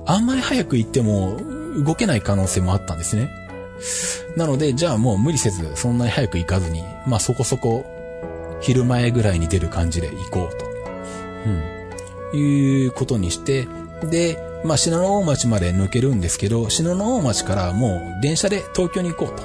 [0.06, 1.38] あんまり早く行っても
[1.86, 3.30] 動けない可能性もあったんですね。
[4.36, 7.86] なので、じゃあもう無理せず、そんなに早く行かずに、まあそこそこ、
[8.62, 10.66] 昼前ぐらいに出る感じで行こうと。
[11.46, 11.79] うん。
[12.34, 13.68] いうことにして、
[14.10, 19.44] で、まあ、信濃大町まで抜けるんですけど、信濃大町からもう電車で東京に行こうと。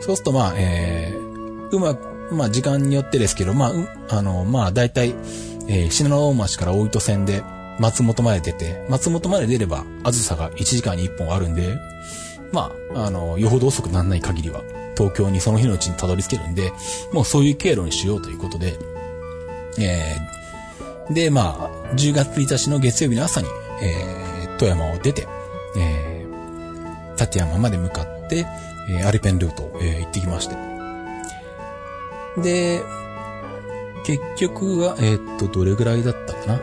[0.00, 3.72] そうすると、まあ、えー、うまく、まあ、時間によってですけど、ま
[4.08, 5.14] あ、あの、まあ、大体、
[5.68, 7.42] えー、信濃大町から大糸線で
[7.78, 11.78] 松本まで出て、松本まで出れば、あずさが1時間に1本あるんで、
[12.52, 14.62] まあ、あの、よほど遅くならない限りは、
[14.96, 16.72] 東京にその日のうちにたどり着けるんで、
[17.12, 18.76] もうそういう経路にしようということで、
[19.78, 20.39] えー、
[21.10, 23.48] で、まあ、10月1日の月曜日の朝に、
[23.82, 25.26] えー、富山を出て、
[25.76, 28.46] えー、立山まで向かって、
[28.88, 30.56] えー、アルペンルートを、えー、行ってきまして。
[32.40, 32.82] で、
[34.06, 36.60] 結局は、えー、っと、どれぐらいだったかな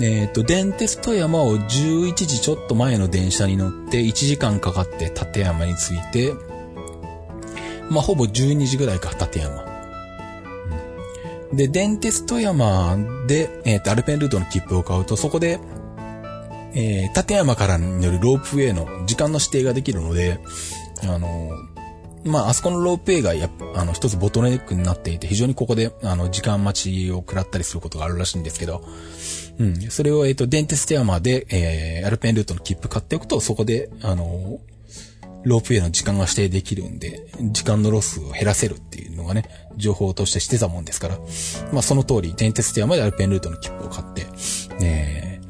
[0.00, 6.32] えっ、と、電鉄富山を11時ちょっと前の電車に乗って1時間かかって立山に着いて、
[7.90, 9.67] まあ、ほぼ12時ぐらいか、立山。
[11.52, 15.58] で、電鉄富山で、えっ、と、アルペンルートの切符を買うと、そこで、
[16.74, 20.38] えー、立山からによるロープウェイの時間の指定ができるので、
[21.02, 21.50] あの
[22.24, 28.84] まあ、あそこのロープウェイがやっぱあの、一つボトルネックになっていて、非常にここで、あの、時間待ちを食らったりすることがあるらしいんですけど、
[29.58, 29.80] うん。
[29.90, 34.58] それを、えっ、ー、と、電鉄テアマで、えー、アルペンルートの切符買っておくと、そこで、あの、
[35.44, 39.44] ロープウェイの時間が指定できるんで、時間のロスを減らせるっていうのがね、
[39.76, 41.18] 情報としてしてたもんですから、
[41.72, 44.26] まあその通り、電鉄テアマでアルペンルートの切符を買って、
[44.80, 45.40] え。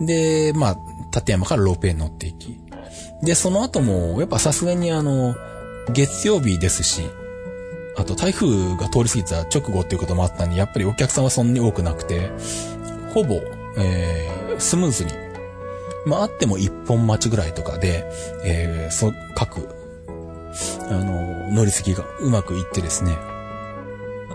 [0.00, 0.76] ー、で、まあ、
[1.14, 2.58] 立山からロープウェイに乗っていき、
[3.22, 5.34] で、その後も、やっぱさすがにあの、
[5.92, 7.02] 月曜日ですし、
[7.96, 12.30] あと台風が通り過ぎた直後っていうこともあったんで、やっぱりお客さんはそんなに多くなくて、
[13.12, 13.40] ほぼ、
[13.76, 15.10] えー、スムーズに、
[16.08, 18.04] まあ、あっても一本待ちぐらいとかで、
[18.44, 19.68] えー、そ、各、
[20.90, 23.16] あの、乗り継ぎがうまくいってですね。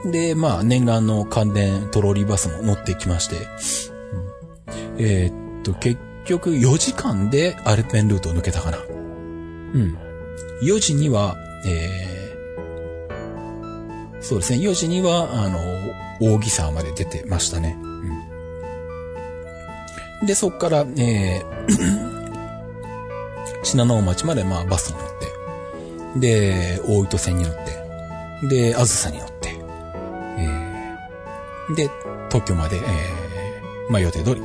[0.06, 8.78] で、まあ、念願の関連トローリーバスも乗ってきまして、うん、えー、っと、結局4時間でアルペンルートを抜けたかな。
[8.78, 9.98] うん。
[10.62, 15.60] 4時には、えー、そうですね、4時には、あの、
[16.22, 17.78] 大木沢まで出てましたね。
[20.26, 22.14] で、そっから、えー、
[23.64, 25.08] 信濃町まで、まあ、バスに乗っ
[26.14, 29.56] て、で、大糸線に乗って、で、あずさに乗って、
[30.38, 31.90] えー、で、
[32.30, 34.42] 東京まで、えー、まあ、予定通り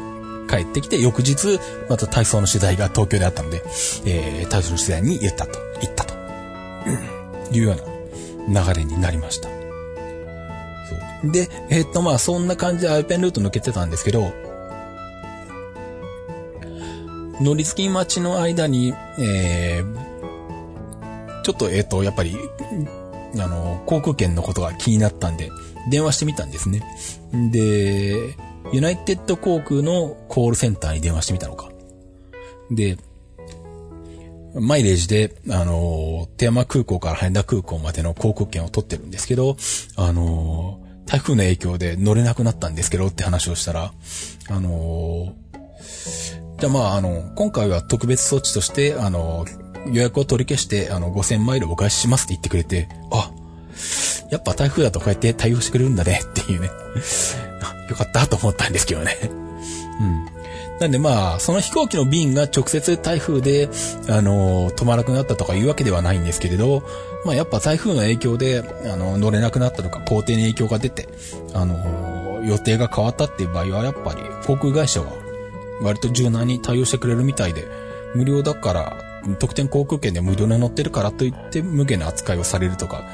[0.49, 3.62] 帰ってきて、翌日、また体操の取材が東京であったので、
[4.07, 6.14] えー、体操の取材に行ったと、行ったと、
[7.53, 7.77] いうよ
[8.47, 9.49] うな流れになりました。
[9.49, 11.31] そう。
[11.31, 14.33] で、えー、っと、まあ、そんな感じでアイペンルート抜けてたんですけど、
[17.40, 22.37] 乗り継ぎ待ちの間に、えー、ちょっと、えっ、と、やっぱり、
[23.38, 25.51] あの、航空券のことが気になったんで、
[25.90, 26.83] 電話してみたんですね。
[27.53, 28.37] で、
[28.72, 31.70] ユナイテッド航空のコールセンターに電話してみたのか。
[32.70, 32.98] で、
[34.55, 39.57] マイレージで、あの、富山空港から羽田空港までの航空券を取ってるんですけど、
[39.96, 43.92] あの、台風の影響で乗れなくなったんですけどって話をしたら、
[44.48, 45.35] あの、
[46.59, 49.47] じゃあまあ、あの、今回は特別措置として、あの、
[49.92, 53.31] 予約を取り消して、あの、5000マイルお返ししますって言ってくれて、あ、
[54.33, 56.68] やっぱ台風だとこうやって対応してくれるんだねっていうね。
[57.88, 59.16] よかったと思ったんですけどね。
[60.01, 60.27] うん。
[60.81, 63.68] なんでまあ、その飛行機の便が直接台風で、
[64.09, 66.83] あの、止まらなくなったとかいうわけではないんですけれど、
[67.25, 71.09] まあやっぱ台風の影響で、あの、乗れなくなったとか、工程に影響が出て、
[71.55, 75.09] あの、予定が変わったっていう場合は、やっぱり航空会社は
[75.83, 77.64] 割と柔軟に対応してくれるみたいで、
[78.14, 78.97] 無料だから、
[79.38, 83.05] 特典航空券で無料で乗ってるからといって無限な扱いをされるとか、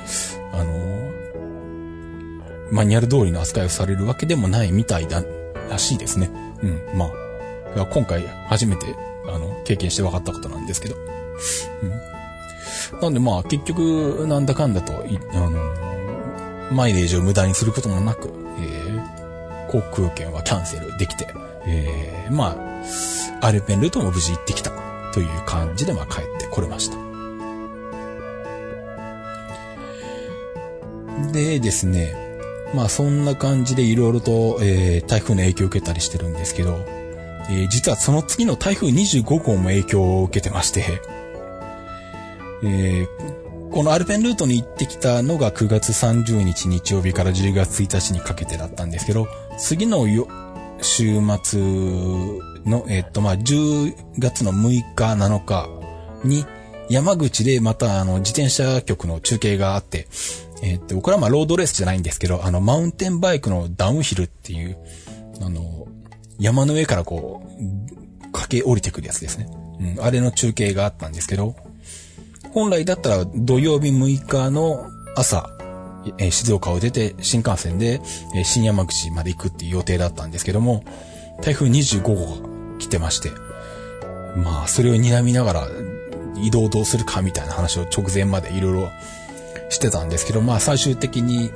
[0.52, 0.74] あの、
[2.70, 5.22] マニュアル通りの扱いをされるわけでもないみたいだ、
[5.70, 6.30] らしいですね。
[6.62, 7.24] うん、まあ。
[7.90, 8.86] 今回初めて、
[9.26, 10.94] あの、経験して分かったことなんですけど。
[12.92, 13.00] うん。
[13.00, 15.50] なんでまあ、結局、なんだかんだと、あの、
[16.72, 21.26] マイレージを無駄にすることもなく、えー、航空券はキャンセルできて、
[21.66, 22.56] えー、ま
[23.40, 24.70] あ、アルペンルートも無事行ってきた
[25.12, 26.96] という感じで、まあ帰ってこれました。
[31.32, 32.14] でですね、
[32.74, 36.78] まあそんな感じでいろいろと、えー、台風の影響を受けたりしてるんですけど、
[37.50, 40.84] えー、実はその次の台風25号も影響を受けてまして、
[42.62, 50.06] えー、このアルペンルートに行ってきたのが9月30日日曜日から10月1日にかけてだったんですけど、次の
[50.84, 51.60] 週末
[52.66, 55.68] の、えっと、まあ、10月の6日、7日
[56.24, 56.44] に、
[56.90, 60.06] 山口でまた、あの、自転車局の中継があって、
[60.62, 64.78] えっと、これはまあ、ロードレースじゃないんですけど、あの、マウンテンバイクのダウンヒルっていう、
[65.40, 65.86] あの、
[66.38, 69.48] 山の上からこう、駆け降りてくるやつですね。
[69.80, 71.56] うん、あれの中継があったんですけど、
[72.52, 75.50] 本来だったら土曜日6日の朝、
[76.18, 78.00] えー、静岡を出て新幹線で、
[78.34, 80.84] えー、新山口まで行くっていう予定だったんですけども、
[81.42, 83.30] 台風25号が来てまして、
[84.36, 85.68] まあ、それを睨みながら
[86.36, 88.90] 移動どうするかみたいな話を直前までいろいろ
[89.70, 91.50] してたんですけど、まあ最終的に、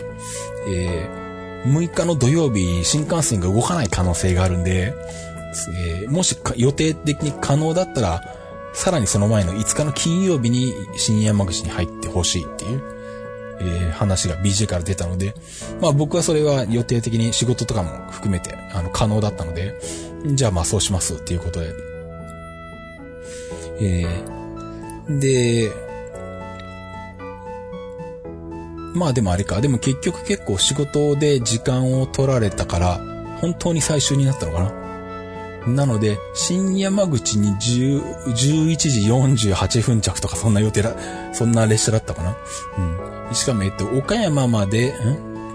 [0.68, 4.94] えー、6日の土曜日、新幹線が動かない可能性があるんで、
[6.00, 8.22] えー、もし予定的に可能だったら、
[8.74, 12.97] さらにその前の5日の金曜日に新山口に入ってほしいっていう、
[13.60, 15.34] えー、話が BJ から出たので、
[15.80, 19.74] まあ僕はそれは予定的に仕事とかも含めて、あの、可能だったので、
[20.26, 21.74] じゃあまあそうしますっていうことで、
[23.80, 25.72] えー、で、
[28.94, 29.60] まあでもあれか。
[29.60, 33.00] でも結局結構仕事で時間を取られたから、
[33.40, 34.88] 本当に最終になったのかな。
[35.66, 40.94] なので、新山口に10 11時48分着とかそんな予定だ、
[41.32, 42.36] そんな列車だったかな？
[43.28, 43.34] うん。
[43.34, 44.92] しかも、えっと、岡山まで、ん？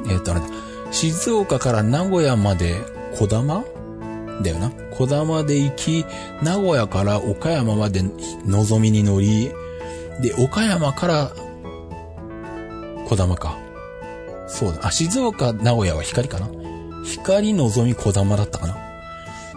[0.10, 0.48] えっと、あれだ。
[0.92, 2.82] 静岡から名古屋まで、
[3.16, 3.64] 小玉？
[4.42, 4.72] だよな。
[4.92, 6.06] 小玉で行き、
[6.42, 8.04] 名古屋から岡山まで
[8.46, 9.52] のぞみに乗り、
[10.22, 11.32] で、岡山から
[13.08, 13.58] 小玉か。
[14.48, 14.88] そうだ。
[14.88, 16.48] あ、静岡、名古屋は光かな？
[17.04, 18.78] 光のぞみ小玉だったかな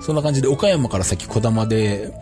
[0.00, 2.12] そんな感じで、岡山から先小玉で、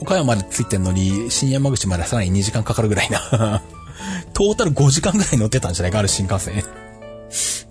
[0.00, 3.62] 岡山まで着いてんのに、新山口までさらに2時間かかるぐらいな
[4.34, 6.64] トータル5時間ぐらい乗ってたんじゃないか、ある新幹線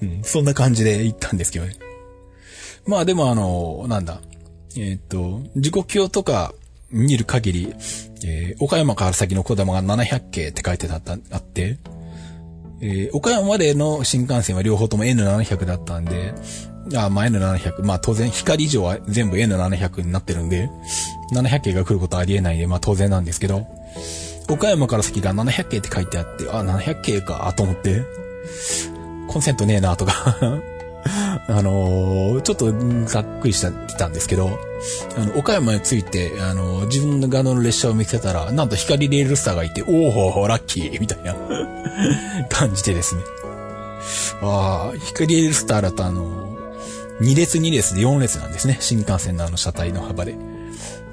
[0.02, 1.76] うん、そんな感じで行ったんですけどね。
[2.86, 4.22] まあでもあの、なんだ。
[4.76, 6.54] えー、っと、時刻表とか
[6.92, 7.76] 見る限り、
[8.24, 11.78] えー、岡山から先の小玉が700系って書いてあった、あって、
[12.82, 16.34] えー、岡山までの新幹線は両方とも N700 だったんで、
[16.96, 17.84] あ、まあ、N700。
[17.84, 20.70] まあ、当然、光以上は全部 N700 になってるんで、
[21.34, 23.68] 700系が来ることはありえないんで、まあ、当然なんですけど、
[24.50, 28.04] 岡山から先が700系って書いてあって、あ、700系か、と思って、
[29.28, 30.14] コンセントねえな、とか
[31.48, 32.74] あのー、ちょっと
[33.06, 34.60] ざっくりしたたんですけど、
[35.18, 41.36] あの、岡山に着いて、あのー、自分が乗る列車を見つけたら、なんと光レールスターがいて、おおラッキーみたいな
[42.50, 43.22] 感じでですね。
[44.42, 46.57] ああ、光レールスターだとあのー、
[47.22, 48.78] 2列2列で4列なんですね。
[48.80, 50.36] 新幹線のあの車体の幅で。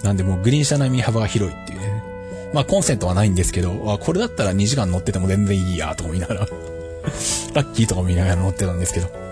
[0.03, 2.51] なんでもうグリーン車並み幅が広いっていうね。
[2.53, 6.41] まあコンセントはないんですけど、あこれだったら2時間乗ってても全然いいやと思いながら
[7.55, 9.25] ラッキーとか見ながら乗ってたんですけど。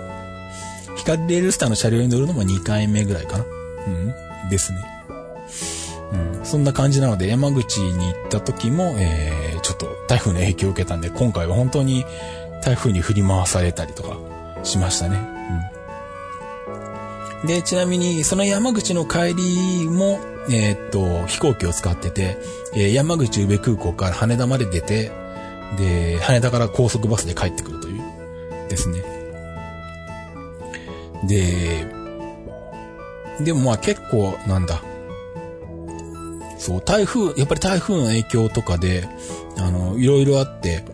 [1.03, 3.45] 光レールスターの車両に乗るのも2回目ぐらいかな。
[3.87, 4.15] うん。
[4.51, 4.79] ですね。
[6.13, 6.47] うん。
[6.47, 12.05] そんな感じなので、山口に行った時も、えー、ちょっと台風の影響を受けたんで、今回は本当に
[12.63, 14.17] 台風に振り回されたりとか
[14.63, 15.17] しましたね。
[15.17, 15.82] うん。
[17.45, 22.39] で、ちなみに、その山口の帰りも、えー、っと、飛行機を使ってて、
[22.75, 25.11] えー、山口宇部空港から羽田まで出て、
[25.77, 28.03] で、羽田から高速バスで帰ってくるという、
[28.69, 29.03] ですね。
[31.25, 31.87] で、
[33.45, 34.83] でもまあ結構なんだ。
[36.59, 39.09] そう、台風、やっぱり台風の影響とかで、
[39.59, 40.85] あの、いろいろあって、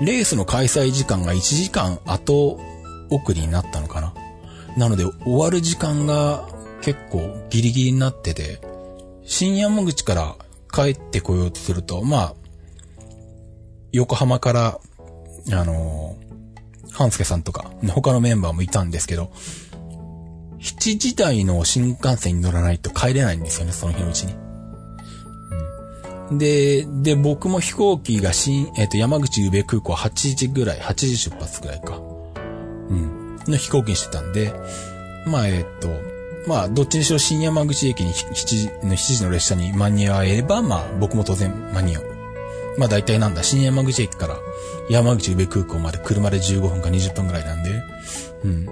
[0.00, 2.58] レースの開催時間が1時間後
[3.10, 4.14] 送りになったのかな。
[4.76, 6.48] なので、終わる時間が
[6.82, 8.60] 結構ギリギリになってて、
[9.24, 10.36] 新山口から
[10.72, 12.34] 帰ってこようとすると、まあ、
[13.92, 14.80] 横浜から、
[15.52, 16.16] あの
[16.92, 19.32] 半助さんとか、他のメンバーもいたんですけど、
[20.60, 24.34] 7時台の新幹線に乗らないと帰れないんですよね、その日のうちに。
[26.38, 31.98] で、で、僕も飛行機が新、えっ、ー、と、山口宇部空港8時ぐらい、8時出発ぐらいか。
[32.88, 33.19] うん。
[33.50, 34.54] の飛行機にしてたんで、
[35.26, 35.88] まあ、えっ、と、
[36.46, 42.04] まあ、どっちにしろ新山口駅に7時の、7時の列車に間に合えば、まあ、僕も当然間に合う。
[42.78, 44.38] まあ、大体なんだ、新山口駅から
[44.88, 47.82] 山口宇部空港まで車で15分か20分くらいなんで、
[48.44, 48.64] うん。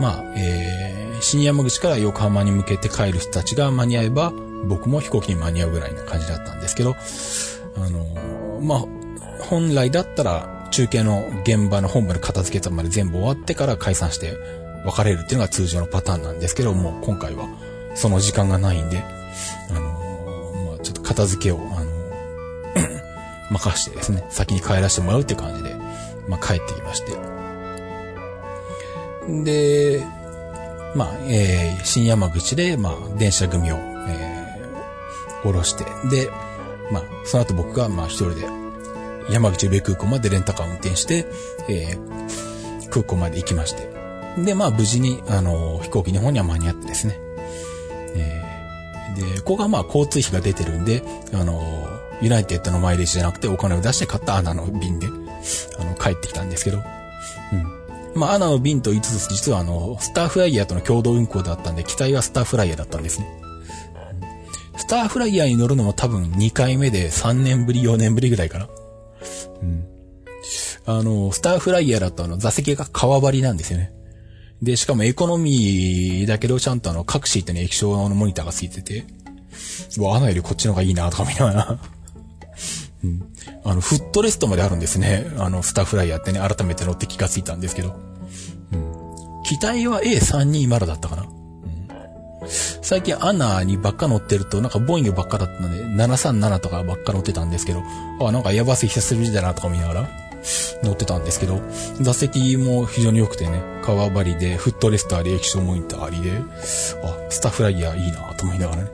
[0.00, 4.32] まあ、えー、新山口から横浜に向けて帰る人たちが間に合えば、
[4.66, 6.94] 僕も飛行機に間に合うぐらいな感じだったんですけど、
[7.76, 8.84] あのまあ、
[9.40, 14.36] 本来だったら中継の現場の本部で片付けたまで全部終わってから解散して
[14.84, 17.46] 別れるっていうのが通常のパターンなんですけども、今回は
[17.94, 19.04] その時間がないんで、
[19.70, 19.80] あの
[20.66, 21.94] まあ、ちょっと片付けを、あの
[23.52, 25.76] 任してですね、先に帰らせてもらうっていう感じで、
[26.28, 27.12] まあ、帰ってきまして。
[29.44, 30.04] で、
[30.96, 36.32] まあ、えー、新山口で、まあ、電車組を、えー、降ろして、で、
[36.90, 38.63] まあ、その後僕が、まあ、一人で、
[39.30, 41.26] 山口宇部空港までレンタカー運転して、
[41.68, 43.88] えー、空港まで行きまして。
[44.42, 47.18] で、まあ、無事に、あの、飛行機の方には間に合ってですね。
[48.16, 51.02] えー、で、ここがまあ、交通費が出てるんで、
[51.32, 51.62] あの、
[52.20, 55.06] ユナイテッドのマイレージじゃなくてお金を出して買ったアナの便で、
[55.78, 56.78] あの、帰ってきたんですけど。
[56.78, 56.80] う
[57.56, 58.20] ん。
[58.20, 63.40] まあ、アナの便と言いつつ、実はあの、スターフライヤーとの共同運行だったんで、機体はスターフライヤーだったんですね。
[64.76, 68.68] スターフライヤーに乗るのも多分2回目で3年ぶり、4年ぶりぐらいかな。
[69.62, 69.86] うん。
[70.86, 73.92] あの、スターフライヤーだとあの、座席が革張りなんですよね。
[74.62, 79.04] で、しかもエコノミーだけど、ちゃんとあの、各シートに液晶のモニターがついてて、
[79.98, 81.78] わ、アナよりこっちの方がいいな、とか見ながら
[83.04, 83.22] うん。
[83.64, 85.26] あの、フットレストまであるんですね。
[85.38, 87.94] あの、スターフライヤーってね、改めて乗って気がついたんですけど。
[88.72, 89.42] うん。
[89.44, 91.26] 機体は A320 だったかな。
[92.46, 97.82] 最近アナにばっか乗ってると、なんかボイングばっかだったので、737とかばっか乗ってたんですけど、
[98.20, 100.08] あ、なんかやばせ久しぶりだなとか見ながら
[100.82, 101.60] 乗ってたんですけど、
[102.00, 108.90] 座席も非常に良くてね、革張りで、フットレストあり、液晶モニターありで、あ、スターフライヤーいいなと思いながらね、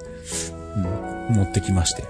[1.29, 2.05] うん、乗ってきまして。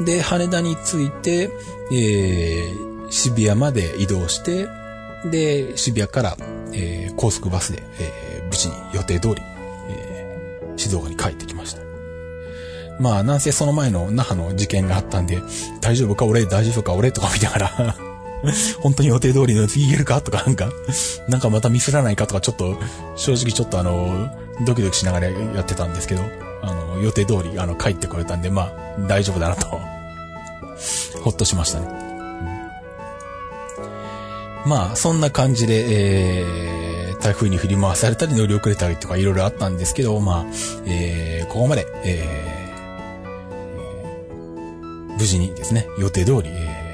[0.00, 1.50] で、羽田に着いて、
[1.92, 4.66] えー、渋谷まで移動して、
[5.30, 6.36] で、渋谷から、
[6.72, 9.42] えー、高速バスで、えー、無事に予定通り、
[10.76, 11.82] 静岡に帰ってきました。
[13.00, 15.38] まあ、なんせその前の那覇の事件があったんで、
[15.80, 17.96] 大丈夫か俺大丈夫か俺とか見ながら
[18.80, 20.70] 本当に予定通りの次行けるかとかなんか、
[21.28, 22.78] なんかまたミスらないかとかちょっと、
[23.16, 24.28] 正直ちょっとあの、
[24.64, 26.22] ドキドキしながらやってたんですけど、
[26.62, 29.66] あの、予定通り、あの、帰ってこれたんで、まあ、大丈夫だなと
[31.22, 31.88] ほっとしましたね。
[34.66, 40.44] まあ、そんな感じで、えー、台風に振り回されたり乗り遅れたりとかいろいろあったんですけど、まあ、
[40.84, 46.84] えー、ここまで、えー、無事にですね、予定通り、え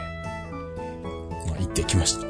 [1.46, 2.20] ー、まあ、行ってきました。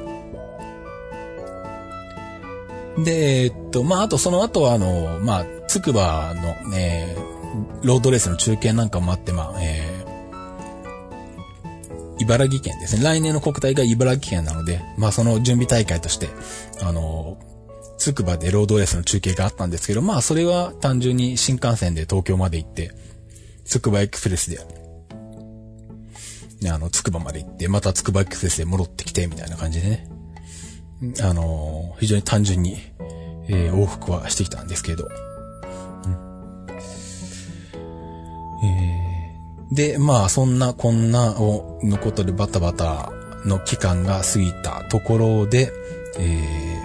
[3.04, 13.04] で、えっと、まあ、あとその後は、あの、まあ、つくばの、えー、ロードレースの中継なんかもあって、まあ、えー、茨城県ですね。
[13.04, 16.30] 来年の国体が茨城県なので、まあ、その準備大会として、
[16.82, 17.36] あの、
[18.00, 22.92] つくばでロードレースの中継があったんですけど、まあ、それは単純に新幹線で東京まで行って、
[23.66, 24.58] つくばエクスプレスで、
[26.62, 30.08] ね、あの、つくばまで行って、またつくばエクスプレスで戻ってきて、みたいな感じでね。
[31.22, 32.78] あの、非常に単純に、
[33.48, 35.04] えー、往復はしてきたんですけど。
[35.04, 36.16] うん
[38.64, 43.12] えー、で、まあ、そんなこんなを、のことでバタバタ
[43.44, 45.70] の期間が過ぎたところで、
[46.18, 46.79] えー、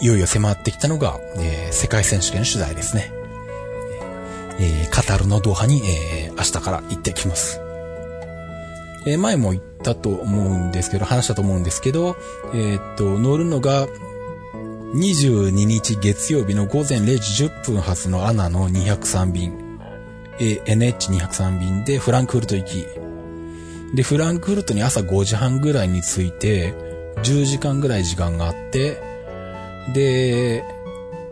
[0.00, 3.12] いよいよ迫ってきたのが、えー、世界選手権取材ですね。
[4.58, 7.60] えー、カタールのドーハに、えー、明日から行ってきます。
[9.06, 12.16] えー、前も言ったと思うんですけど、話したと思うんですけど、
[12.54, 13.86] えー、っと、乗るのが、
[14.94, 19.80] 22日月曜日の午前0時10分発のアナの203便、
[20.38, 22.86] え、NH203 便でフランクフルト行き。
[23.94, 26.74] で、フランクフルトに朝5時半ぐらいに着いて、
[27.22, 29.13] 10時間ぐらい時間があって、
[29.92, 30.64] で、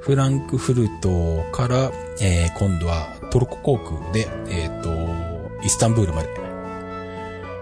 [0.00, 6.28] フランクフルトから、えー、今度はトルコ航空で、えっ、ー、と、イスタンブールまで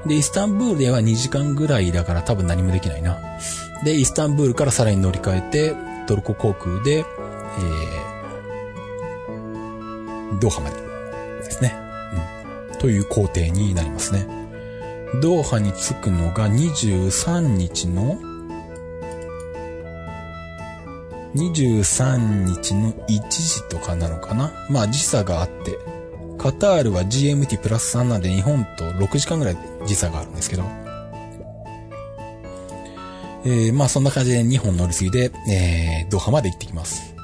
[0.06, 3.18] で、イスタンブールでは2時間ぐらいだから多分何もできないな。
[3.84, 5.74] で、イスタンブールからさらに乗り換えて、
[6.06, 10.76] トルコ航空で、えー、ドーハまで
[11.44, 11.74] ですね。
[12.72, 12.78] うん。
[12.78, 14.26] という工程になりますね。
[15.20, 18.18] ドーハに着くのが23日の
[21.34, 24.52] 23日の1時とかなのかな？
[24.68, 25.78] まあ時差があって、
[26.38, 29.56] カタールは GMT プラス3なんで日本と6時間ぐらい
[29.86, 30.64] 時差があるんですけど。
[33.42, 37.14] えー、まあそんな感じで2本乗り継ぎで、えー、ドハまで行ってきます。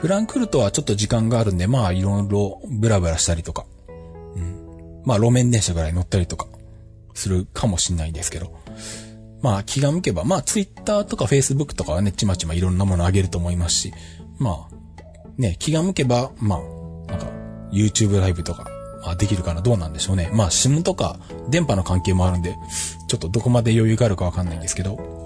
[0.00, 3.66] フランクフルトはちょっと時間があるんで、まあいろいろブラブラしたりとか、
[4.36, 5.02] うん。
[5.04, 6.46] まあ路面電車ぐらい乗ったりとか
[7.14, 8.61] するかもしんないんですけど。
[9.42, 13.92] まあ気が向けば、まあツイッターとかフェイスブックとかはね、ちまちまいろんなものあげると思いますし、
[14.38, 14.74] まあ、
[15.36, 17.26] ね、気が向けば、まあ、なんか、
[17.72, 18.70] YouTube ライブとか、
[19.02, 20.30] まあできるかなどうなんでしょうね。
[20.32, 21.18] まあ SIM とか
[21.48, 22.56] 電波の関係もあるんで、
[23.08, 25.22] ちょっとどこまで余裕があるかわかんないんですけど。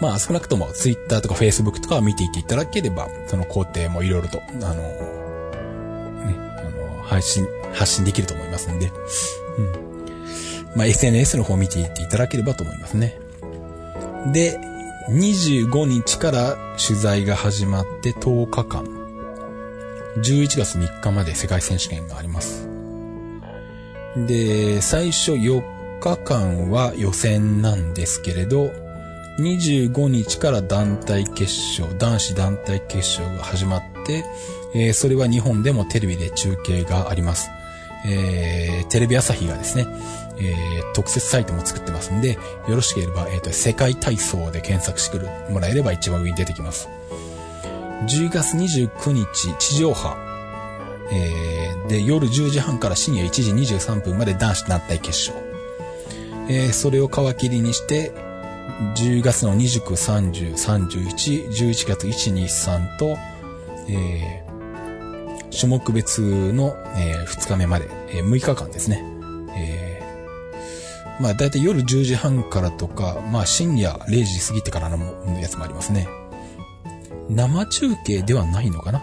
[0.00, 8.90] まあ少なくとも Twitter とか Facebook とか見ていっていただければ、その工程もいろいろと、あの、ね、あの、配信、発信できると思いますんで、
[9.58, 9.91] うん。
[10.76, 13.18] まあ SNS の方を見ていっていただければと思いますね。
[14.32, 14.58] で、
[15.10, 18.84] 25日から取材が始まって10日間。
[20.18, 22.68] 11月3日まで世界選手権があります。
[24.16, 25.62] で、最初4
[26.00, 28.70] 日間は予選なんですけれど、
[29.38, 34.24] 25日から団体決勝、男子団体決勝が始まって、
[34.74, 37.48] えー、それは日本でもテレビで中継があります。
[38.04, 39.86] えー、テレビ朝日がですね、
[40.38, 46.88] えー、特設サイトも作ってますんで、よろしければ、えっ、ー、と、世界体操で検索してくるもらえれば一番上に出てきます。
[48.06, 50.16] 10月29日、地上波、
[51.12, 55.52] えー、で、夜10時半から深夜1時23分まで男子団体決勝。
[56.48, 58.12] えー、それを皮切りにして、
[58.96, 63.16] 10月の29、30、31、11月1、2、3と、
[63.88, 69.04] えー、種目別の、えー、2日目まで、えー、6日間ですね。
[69.56, 69.91] えー、
[71.22, 76.08] まあ、だいたい夜10時半からとか、まあ、深夜0時過ぎてからのやつもありますね。
[77.30, 79.00] 生中継ではないのかな？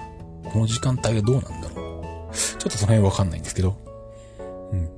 [0.51, 2.35] この時間帯はどうなんだろう？
[2.35, 3.77] ちょっとその辺わかんないんですけど。
[4.73, 4.89] うん。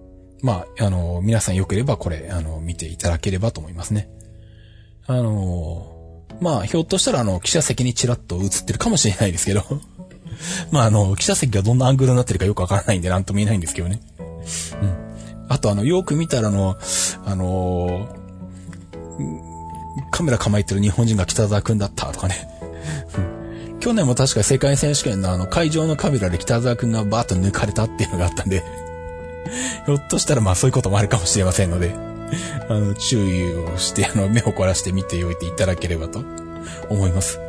[0.41, 4.09] まあ、あの、皆さん良ければこれ、あの、見ていただければと思いますね。
[5.05, 9.63] あの、まあ、ひょっとしたらあの、記者席にチラッと映ってるかもしれないですけど。
[10.71, 14.01] まあ、あの、記者席がどんなアングルになってるかよくわからないんで、なんとも言えないんですけどね。
[14.81, 15.10] うん。
[15.51, 16.77] あと、あの、よく見たらの、
[17.25, 18.15] あの
[20.09, 22.47] カメラ構えてる日本人が北沢くんだったとかね。
[23.81, 28.63] 去年も確か世界選手権のあの会場のカメラで北沢くんがバーッと抜かれたっていうのがあったんで
[29.87, 31.95] ひょっとしたらまあそういうこともあるかもしれませんので
[32.69, 36.23] あの、注意をして、あの、目を凝らして見ておいていただければと
[36.89, 37.39] 思います。
[37.39, 37.43] は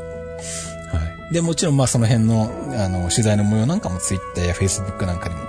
[1.30, 1.34] い。
[1.34, 5.42] で、もちろんまあその辺の、あの、取材の模様なんかも Twitter や Facebook なんかにも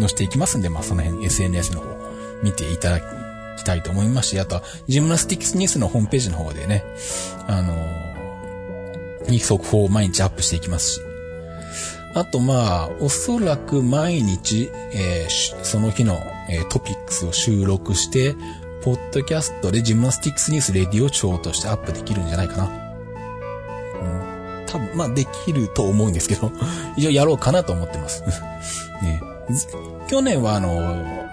[0.00, 1.89] 載せていきますんで、まあその辺 SNS の方
[2.42, 3.00] 見ていただ
[3.56, 6.84] きたいと思いますし、あとはジムナスティックスニュースのホームページの方でね、
[7.46, 7.74] あの
[9.28, 11.00] に速報を毎日アップしていきますし。
[12.12, 16.18] あとまあ、おそらく毎日、えー、その日の、
[16.48, 18.34] えー、トピックスを収録して、
[18.82, 22.64] ポッドキャストでジムナスティックスニュースレディオショーとしてアップできるんじゃないかな。
[22.64, 24.66] うん。
[24.66, 26.50] 多分、まあできると思うんですけど、
[26.96, 28.24] 一応やろうかなと思ってます。
[29.02, 29.22] ね、
[30.08, 31.29] 去年はあの、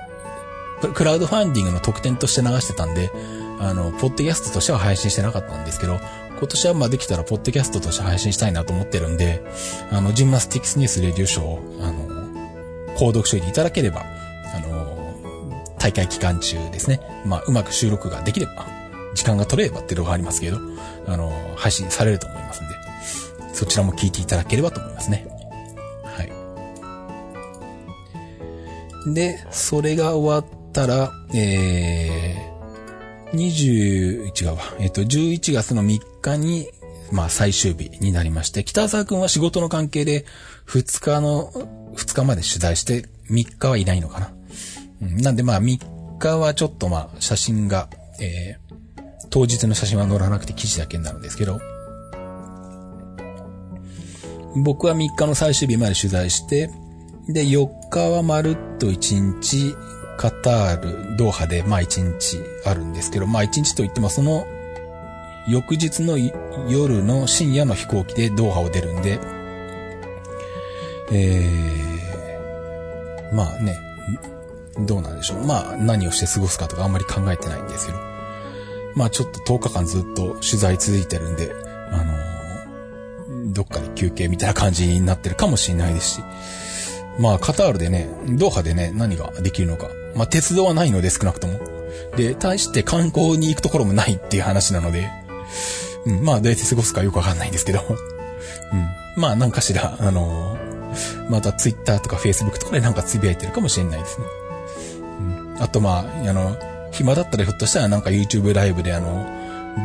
[0.94, 3.12] クラウドファンディングの特典として流してたんで、
[3.60, 6.00] あの、ポッドキャストとしては配信してなかったんですけど、
[6.38, 9.44] 今年はまあできたらポッドキャストとして配信したいなと思ってるんで、
[9.92, 12.08] あの、ジムナスティックスニュースレディオショーを、あの、
[12.96, 14.06] 購読しといていただければ、
[14.54, 17.00] あの、大会期間中ですね。
[17.26, 18.68] まあ、うまく収録ができれば、
[19.16, 20.60] 時間が取れればっていうのがありますけど、
[21.08, 22.76] あの、配信されると思いますんで、
[23.54, 25.28] そちらも聞いていただければと思いますね。
[26.04, 26.24] は
[29.08, 29.14] い。
[29.14, 34.62] で、それが終わったら、えー、20、違うわ。
[34.78, 36.68] えっと、11月の3日に、
[37.12, 40.26] まあ最終日になりまして、北沢くんは仕事の関係で
[40.68, 41.52] 2日の、
[41.96, 44.32] 2日まで取材して3日はいないのかな。
[45.02, 45.80] うん、なんでまあ3
[46.20, 47.90] 日はちょっとまあ写真が、
[48.22, 51.60] えー、当日の写真は載らなくて記事だけになるんですけど、
[54.64, 56.70] 僕は3日の最終日まで取材して、
[57.28, 59.76] で、4日はまるっと1日、
[60.18, 64.46] カタール、ドーハで、まあ一日あるんですけど、まあ一日といってもその
[65.48, 66.18] 翌日の
[66.68, 69.20] 夜の深夜の飛行機でドーハを出るんで、
[71.12, 73.78] えー、まあね、
[74.80, 75.46] どうなんでしょう。
[75.46, 78.00] まあ何をして過ごすかとかあんまり考えてないんですけど、
[78.96, 81.52] まあちょっと10日間ずっと取材続いてるんで、
[81.92, 86.22] あのー、どっかで休憩みたいな感じになってるかもしれないですし、
[87.20, 91.60] まあカタールでね、ドーハでね、何ができるのか、まあ、鉄道はないので少なくとも。
[92.16, 95.10] で、対して観光に行くところもないっていう話なので、
[96.06, 99.22] うん、まあ、どうやって過ごすかよくわかんないんですけど、うん。
[99.22, 104.26] まあ、なんかしら、あのー、またツイッターとかフェイスブックとかでなんかつぶやいてるかもしれないですね。
[105.56, 105.64] うん。
[105.64, 106.58] あと、まあ、あの、
[106.92, 109.28] 暇だったらひょっとしたらなんか YouTube ライブであの、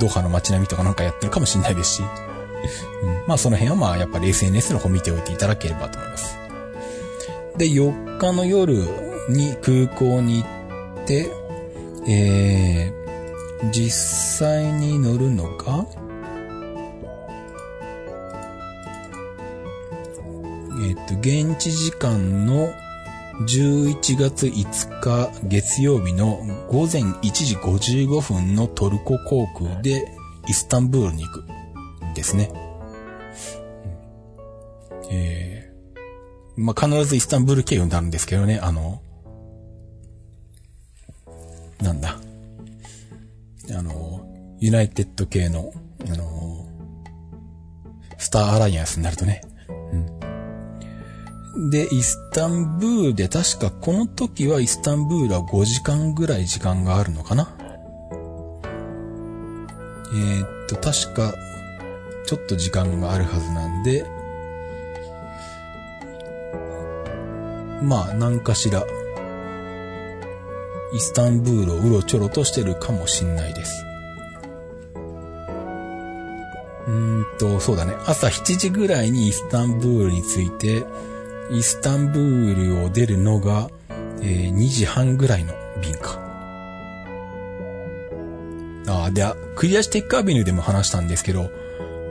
[0.00, 6.41] ドーハの街並みとかなんかやってるかもしれないですし、うん、まあその辺はまあやっぱり SNS の方見ておいていただければと思います。
[7.56, 8.74] で、4日の夜
[9.28, 10.48] に空港に行
[11.02, 11.30] って、
[12.08, 13.90] えー、実
[14.46, 15.86] 際に乗るのが、
[20.84, 22.72] えっ、ー、と、現地時間の
[23.46, 30.14] 11月5日月曜日の午前1時55分のトルコ航空で
[30.48, 31.44] イスタンブールに行く
[32.14, 32.50] ですね。
[35.10, 35.51] えー、
[36.56, 39.02] まあ、必ずイスタンブール経由になるんですけどね、あの、
[41.80, 42.16] なんだ。
[43.76, 44.26] あの、
[44.60, 45.72] ユナイテッド系の、
[46.08, 46.66] あの、
[48.18, 49.42] スターアライアンスになるとね。
[51.54, 51.70] うん。
[51.70, 57.54] で、イスタンブールで確かこの時はイスタンブールは5時間ぐらい時間があるのかな。
[60.14, 61.34] えー、っと、確か、
[62.26, 64.06] ちょっと時間があるはずなんで、
[67.82, 68.84] まあ、何かしら、
[70.92, 73.84] イスタンブールをうろちょろとしてるかもしんないです。
[76.86, 77.94] うーんと、そうだね。
[78.06, 80.84] 朝7時ぐらいにイスタンブールに着いて、
[81.50, 83.70] イスタンブールを出るのが、
[84.20, 86.20] えー、2時半ぐらいの便か。
[88.86, 89.24] ああで、
[89.56, 91.50] クリアしてックアビニューでも話したんですけど、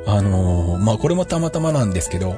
[0.07, 2.35] あのー、まあ、これもたまたまなんですけど、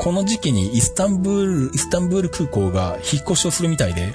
[0.00, 4.14] この時期にイスタンブール、イスタンブール空港が引っ越しをするみたいで、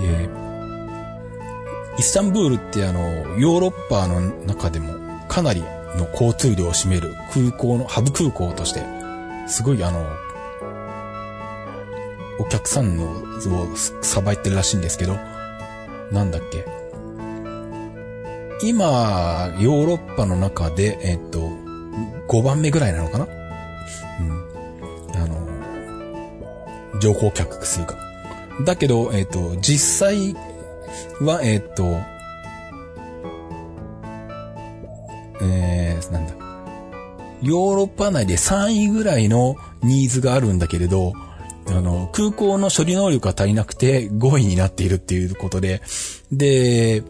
[0.00, 3.00] えー、イスタンブールってあの、
[3.36, 4.94] ヨーロッパの中でも
[5.26, 8.84] かなりの交通量を占める空港の、ハブ空港として、
[9.48, 10.06] すごいあの、
[12.38, 15.16] お客さんのをさばいてるらしいんですけど、
[16.12, 16.64] なんだっけ。
[18.62, 21.40] 今、ヨーロッパの中で、えっと、
[22.28, 23.35] 5番目ぐらいなのかな
[26.96, 27.96] の、乗降客数が。
[28.64, 30.34] だけど、えっと、実際
[31.20, 32.00] は、えっと、
[35.42, 36.34] えー、なんだ。
[37.42, 41.12] ヨーロッパ内で3位ぐらいのニーズがあるんだけれど、
[41.68, 45.82] あの、空港の処理能力が足りなくて5位になっているっていうことで、
[46.32, 47.02] で、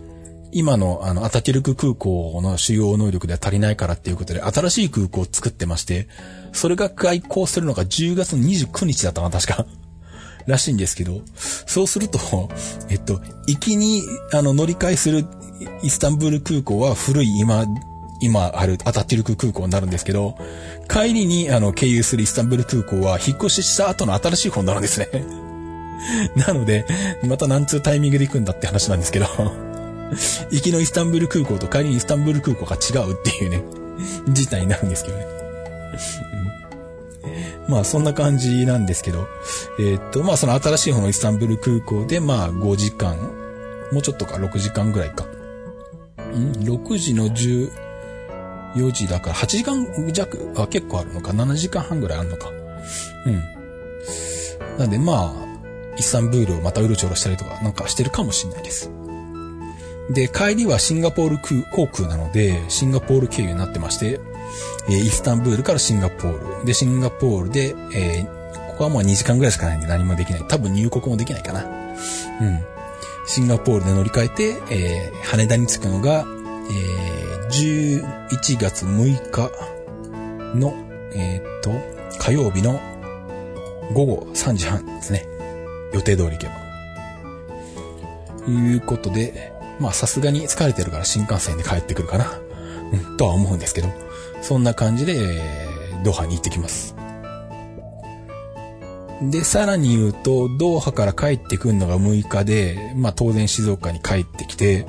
[0.53, 6.09] 今のあの、アタティルク空港の主要能力では足りないからっていうことで、新しい空港を作ってまして、
[6.53, 9.67] それが開港するのが10月29日だったな、確か。
[10.47, 12.21] らしいんですけど、そうすると、
[12.89, 15.27] えっと、行きに、あの、乗り換えする
[15.83, 17.67] イスタンブール空港は古い今
[18.21, 20.39] 今あるアタティルク空港になるんですけど、
[20.89, 25.09] 帰りにあの経由するイスタンブール空港は引っ越しした後の新しい方になるんですね。
[26.37, 26.87] なので、
[27.25, 29.27] また何通タイミングで行くんだって話なんですけど、
[30.51, 33.63] 行きのイスタンブール空港と帰りにイスタンブール空港が違うっていうね、
[34.33, 35.27] 事態になるんですけどね。
[37.69, 39.27] まあそんな感じなんですけど、
[39.81, 43.17] えー、っと、まあその新しい方のイスタンブール空港でまあ5時間、
[43.93, 45.25] もうちょっとか6時間ぐらいか。
[45.25, 52.51] ん ?6 時の14時だから8時間弱、あ、結構あるのか？7時間半ぐらいあるのか？
[53.27, 53.43] うん。
[54.79, 55.47] なんでまあ、
[55.99, 58.91] イスタンブールをまたうろちょろしたりとかなんかしてるかもしれないです。
[60.11, 64.21] で、帰りはシンガポール空航空なので、シンガポール経由になってまして、
[64.89, 66.65] えー、イスタンブールからシンガポール。
[66.65, 70.45] で、シンガポールで、えー、ここはもう2時間ぐらいしかないんで何もできない。
[70.47, 71.65] 多分入国もできないかな。
[71.65, 72.65] うん。
[73.27, 76.25] シンガポールで乗り換えて、えー、羽田に着くのが、
[76.71, 79.51] えー、11月6日
[80.57, 80.75] の、
[81.15, 81.73] えー、っと、
[82.19, 82.81] 火曜日の
[83.93, 85.27] 午後3時半ですね。
[85.93, 86.67] 予定通り行けば。
[88.49, 92.39] いうことで、まあさすがに疲れてるから新幹線で帰ってくるかな。
[92.93, 93.89] うん、とは思うんですけど、
[94.43, 96.95] そんな感じで、え、ドーハに行ってきます。
[99.23, 104.87] で、さらに言うと、ドーハから帰ってくるのが6日で、まあ当然静岡に帰ってきて、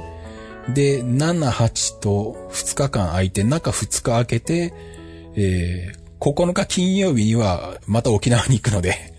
[0.74, 4.74] で、7、8と2日間空いて、中2日空けて、
[5.36, 9.14] えー、9日金曜日にはまた沖縄に行くので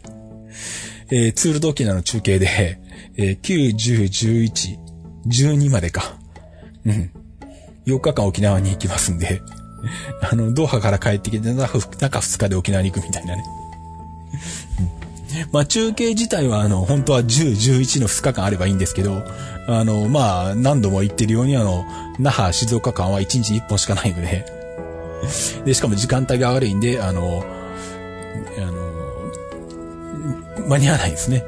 [1.10, 2.78] えー、ツールド沖縄の中継で、
[3.16, 4.87] えー、9、10、11、
[5.28, 6.14] 12までか。
[6.86, 7.10] うん。
[7.86, 9.40] 4日間沖縄に行きますんで、
[10.30, 13.44] あの、ドーハから帰ってきて、中2日で沖縄に行くみたいなね。
[15.52, 19.22] まあ中継自体はあの、本当は10、11の2日間あればいいんですけど、
[19.66, 21.84] あの、まあ何度も言ってるようにあの、
[22.18, 24.44] 那覇、静岡間は1日1本しかないので、
[25.64, 27.44] で、しかも時間帯が悪いんで、あの、
[28.58, 28.72] あの、
[30.68, 31.44] 間に合わないですね。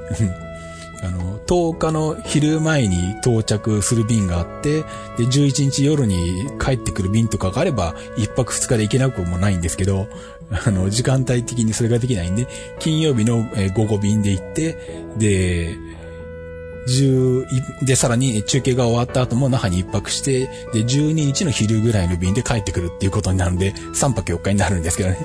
[1.03, 4.84] あの、10日の昼前に到着する便があって、で、
[5.24, 10.07] 11日夜に帰ってくる便とかがあれば、1泊2日で行けなくもないんですけど、
[10.64, 12.46] あの、時間帯的にそれができないんで、
[12.78, 13.44] 金曜日の
[13.74, 14.76] 午後便で行って、
[15.18, 15.76] で、
[16.86, 17.44] 十、
[17.82, 25.18] で、さらに中継が終わった後も那覇に一泊して、で、12日の昼ぐらいの便で帰ってくるっていうことになるんで、3泊4日になるんですけどね。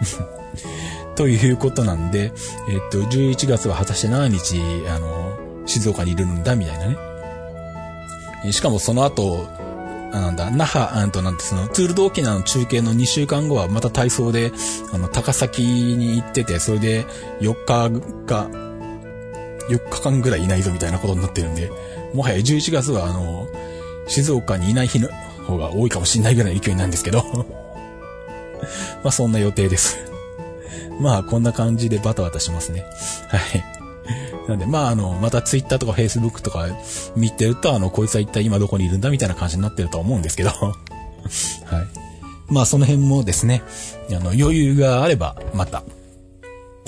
[1.16, 2.32] ということなんで、
[2.68, 8.52] えっと、11月は果たして何日、あの、静岡にいるんだ、みたいなね。
[8.52, 9.48] しかもその後、
[10.12, 14.52] あなんだ、那覇、あんとなんてその、ツールド沖縄の中継の2週間後はまた体操で、
[14.92, 17.06] あの、高崎に行ってて、それで
[17.40, 17.90] 4日
[18.26, 18.48] が、
[19.68, 21.70] 4日間ぐらいいないぞみたいなことになってるんで、
[22.14, 23.48] もはや11月はあの、
[24.06, 25.08] 静岡にいない日の
[25.46, 27.24] 方が多いかもしんないぐらいの勢いなんですけど
[29.02, 29.98] まあそんな予定です
[31.00, 32.84] まあこんな感じでバタバタしますね。
[33.28, 33.76] はい。
[34.48, 36.66] なんで、まあ、あの、またツイッターとかフェイスブックとか
[37.16, 40.72] 見てると、あの、こいつは一体今どこにいるんだみたいな感じになってると思うんですけど はい。
[42.48, 43.62] まあ、その辺もですね、
[44.10, 45.82] あの、余裕があれば、また、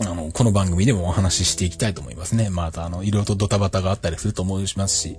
[0.00, 2.50] あの、この番組でもお話ししていきたいと思いますね。
[2.50, 5.16] また、あの、いろいろとドタバタがあったりすると思いますし、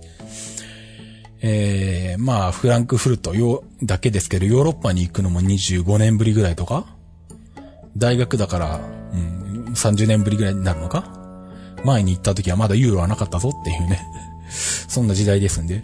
[1.42, 6.86] えー、まあ、フランクフルトよ、だけですけど、ヨーロッパに行くのも25年ぶりぐらいとか
[7.98, 8.80] 大学だから、
[9.14, 11.04] うん、30年ぶりぐらいになるのか？
[11.86, 14.02] 前に行った時はまだユーロはなかったぞっていうね
[14.50, 15.84] そんな時代ですんで。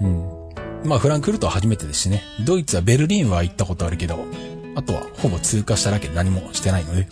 [0.00, 0.28] うん。
[0.84, 2.22] まあフランクフルトは初めてですしね。
[2.44, 4.18] ドイツはベルリンは行ったことあるけど、
[4.74, 7.08] あとはほぼ通過しただけで何もしてないので。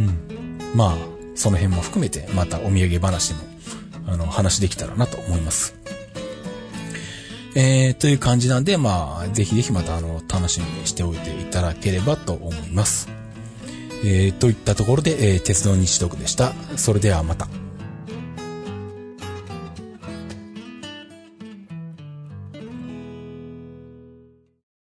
[0.00, 0.58] うん。
[0.74, 0.94] まあ、
[1.34, 3.40] その辺も含めてまたお土産話でも、
[4.06, 5.74] あの、話できたらなと思います。
[7.56, 13.08] えー、という感じなんで、まあ、ぜひぜひまたあの、楽しみにしておいていただければと思います。
[14.04, 16.52] えー、といったところで、えー、鉄道日読でした。
[16.76, 17.63] それではまた。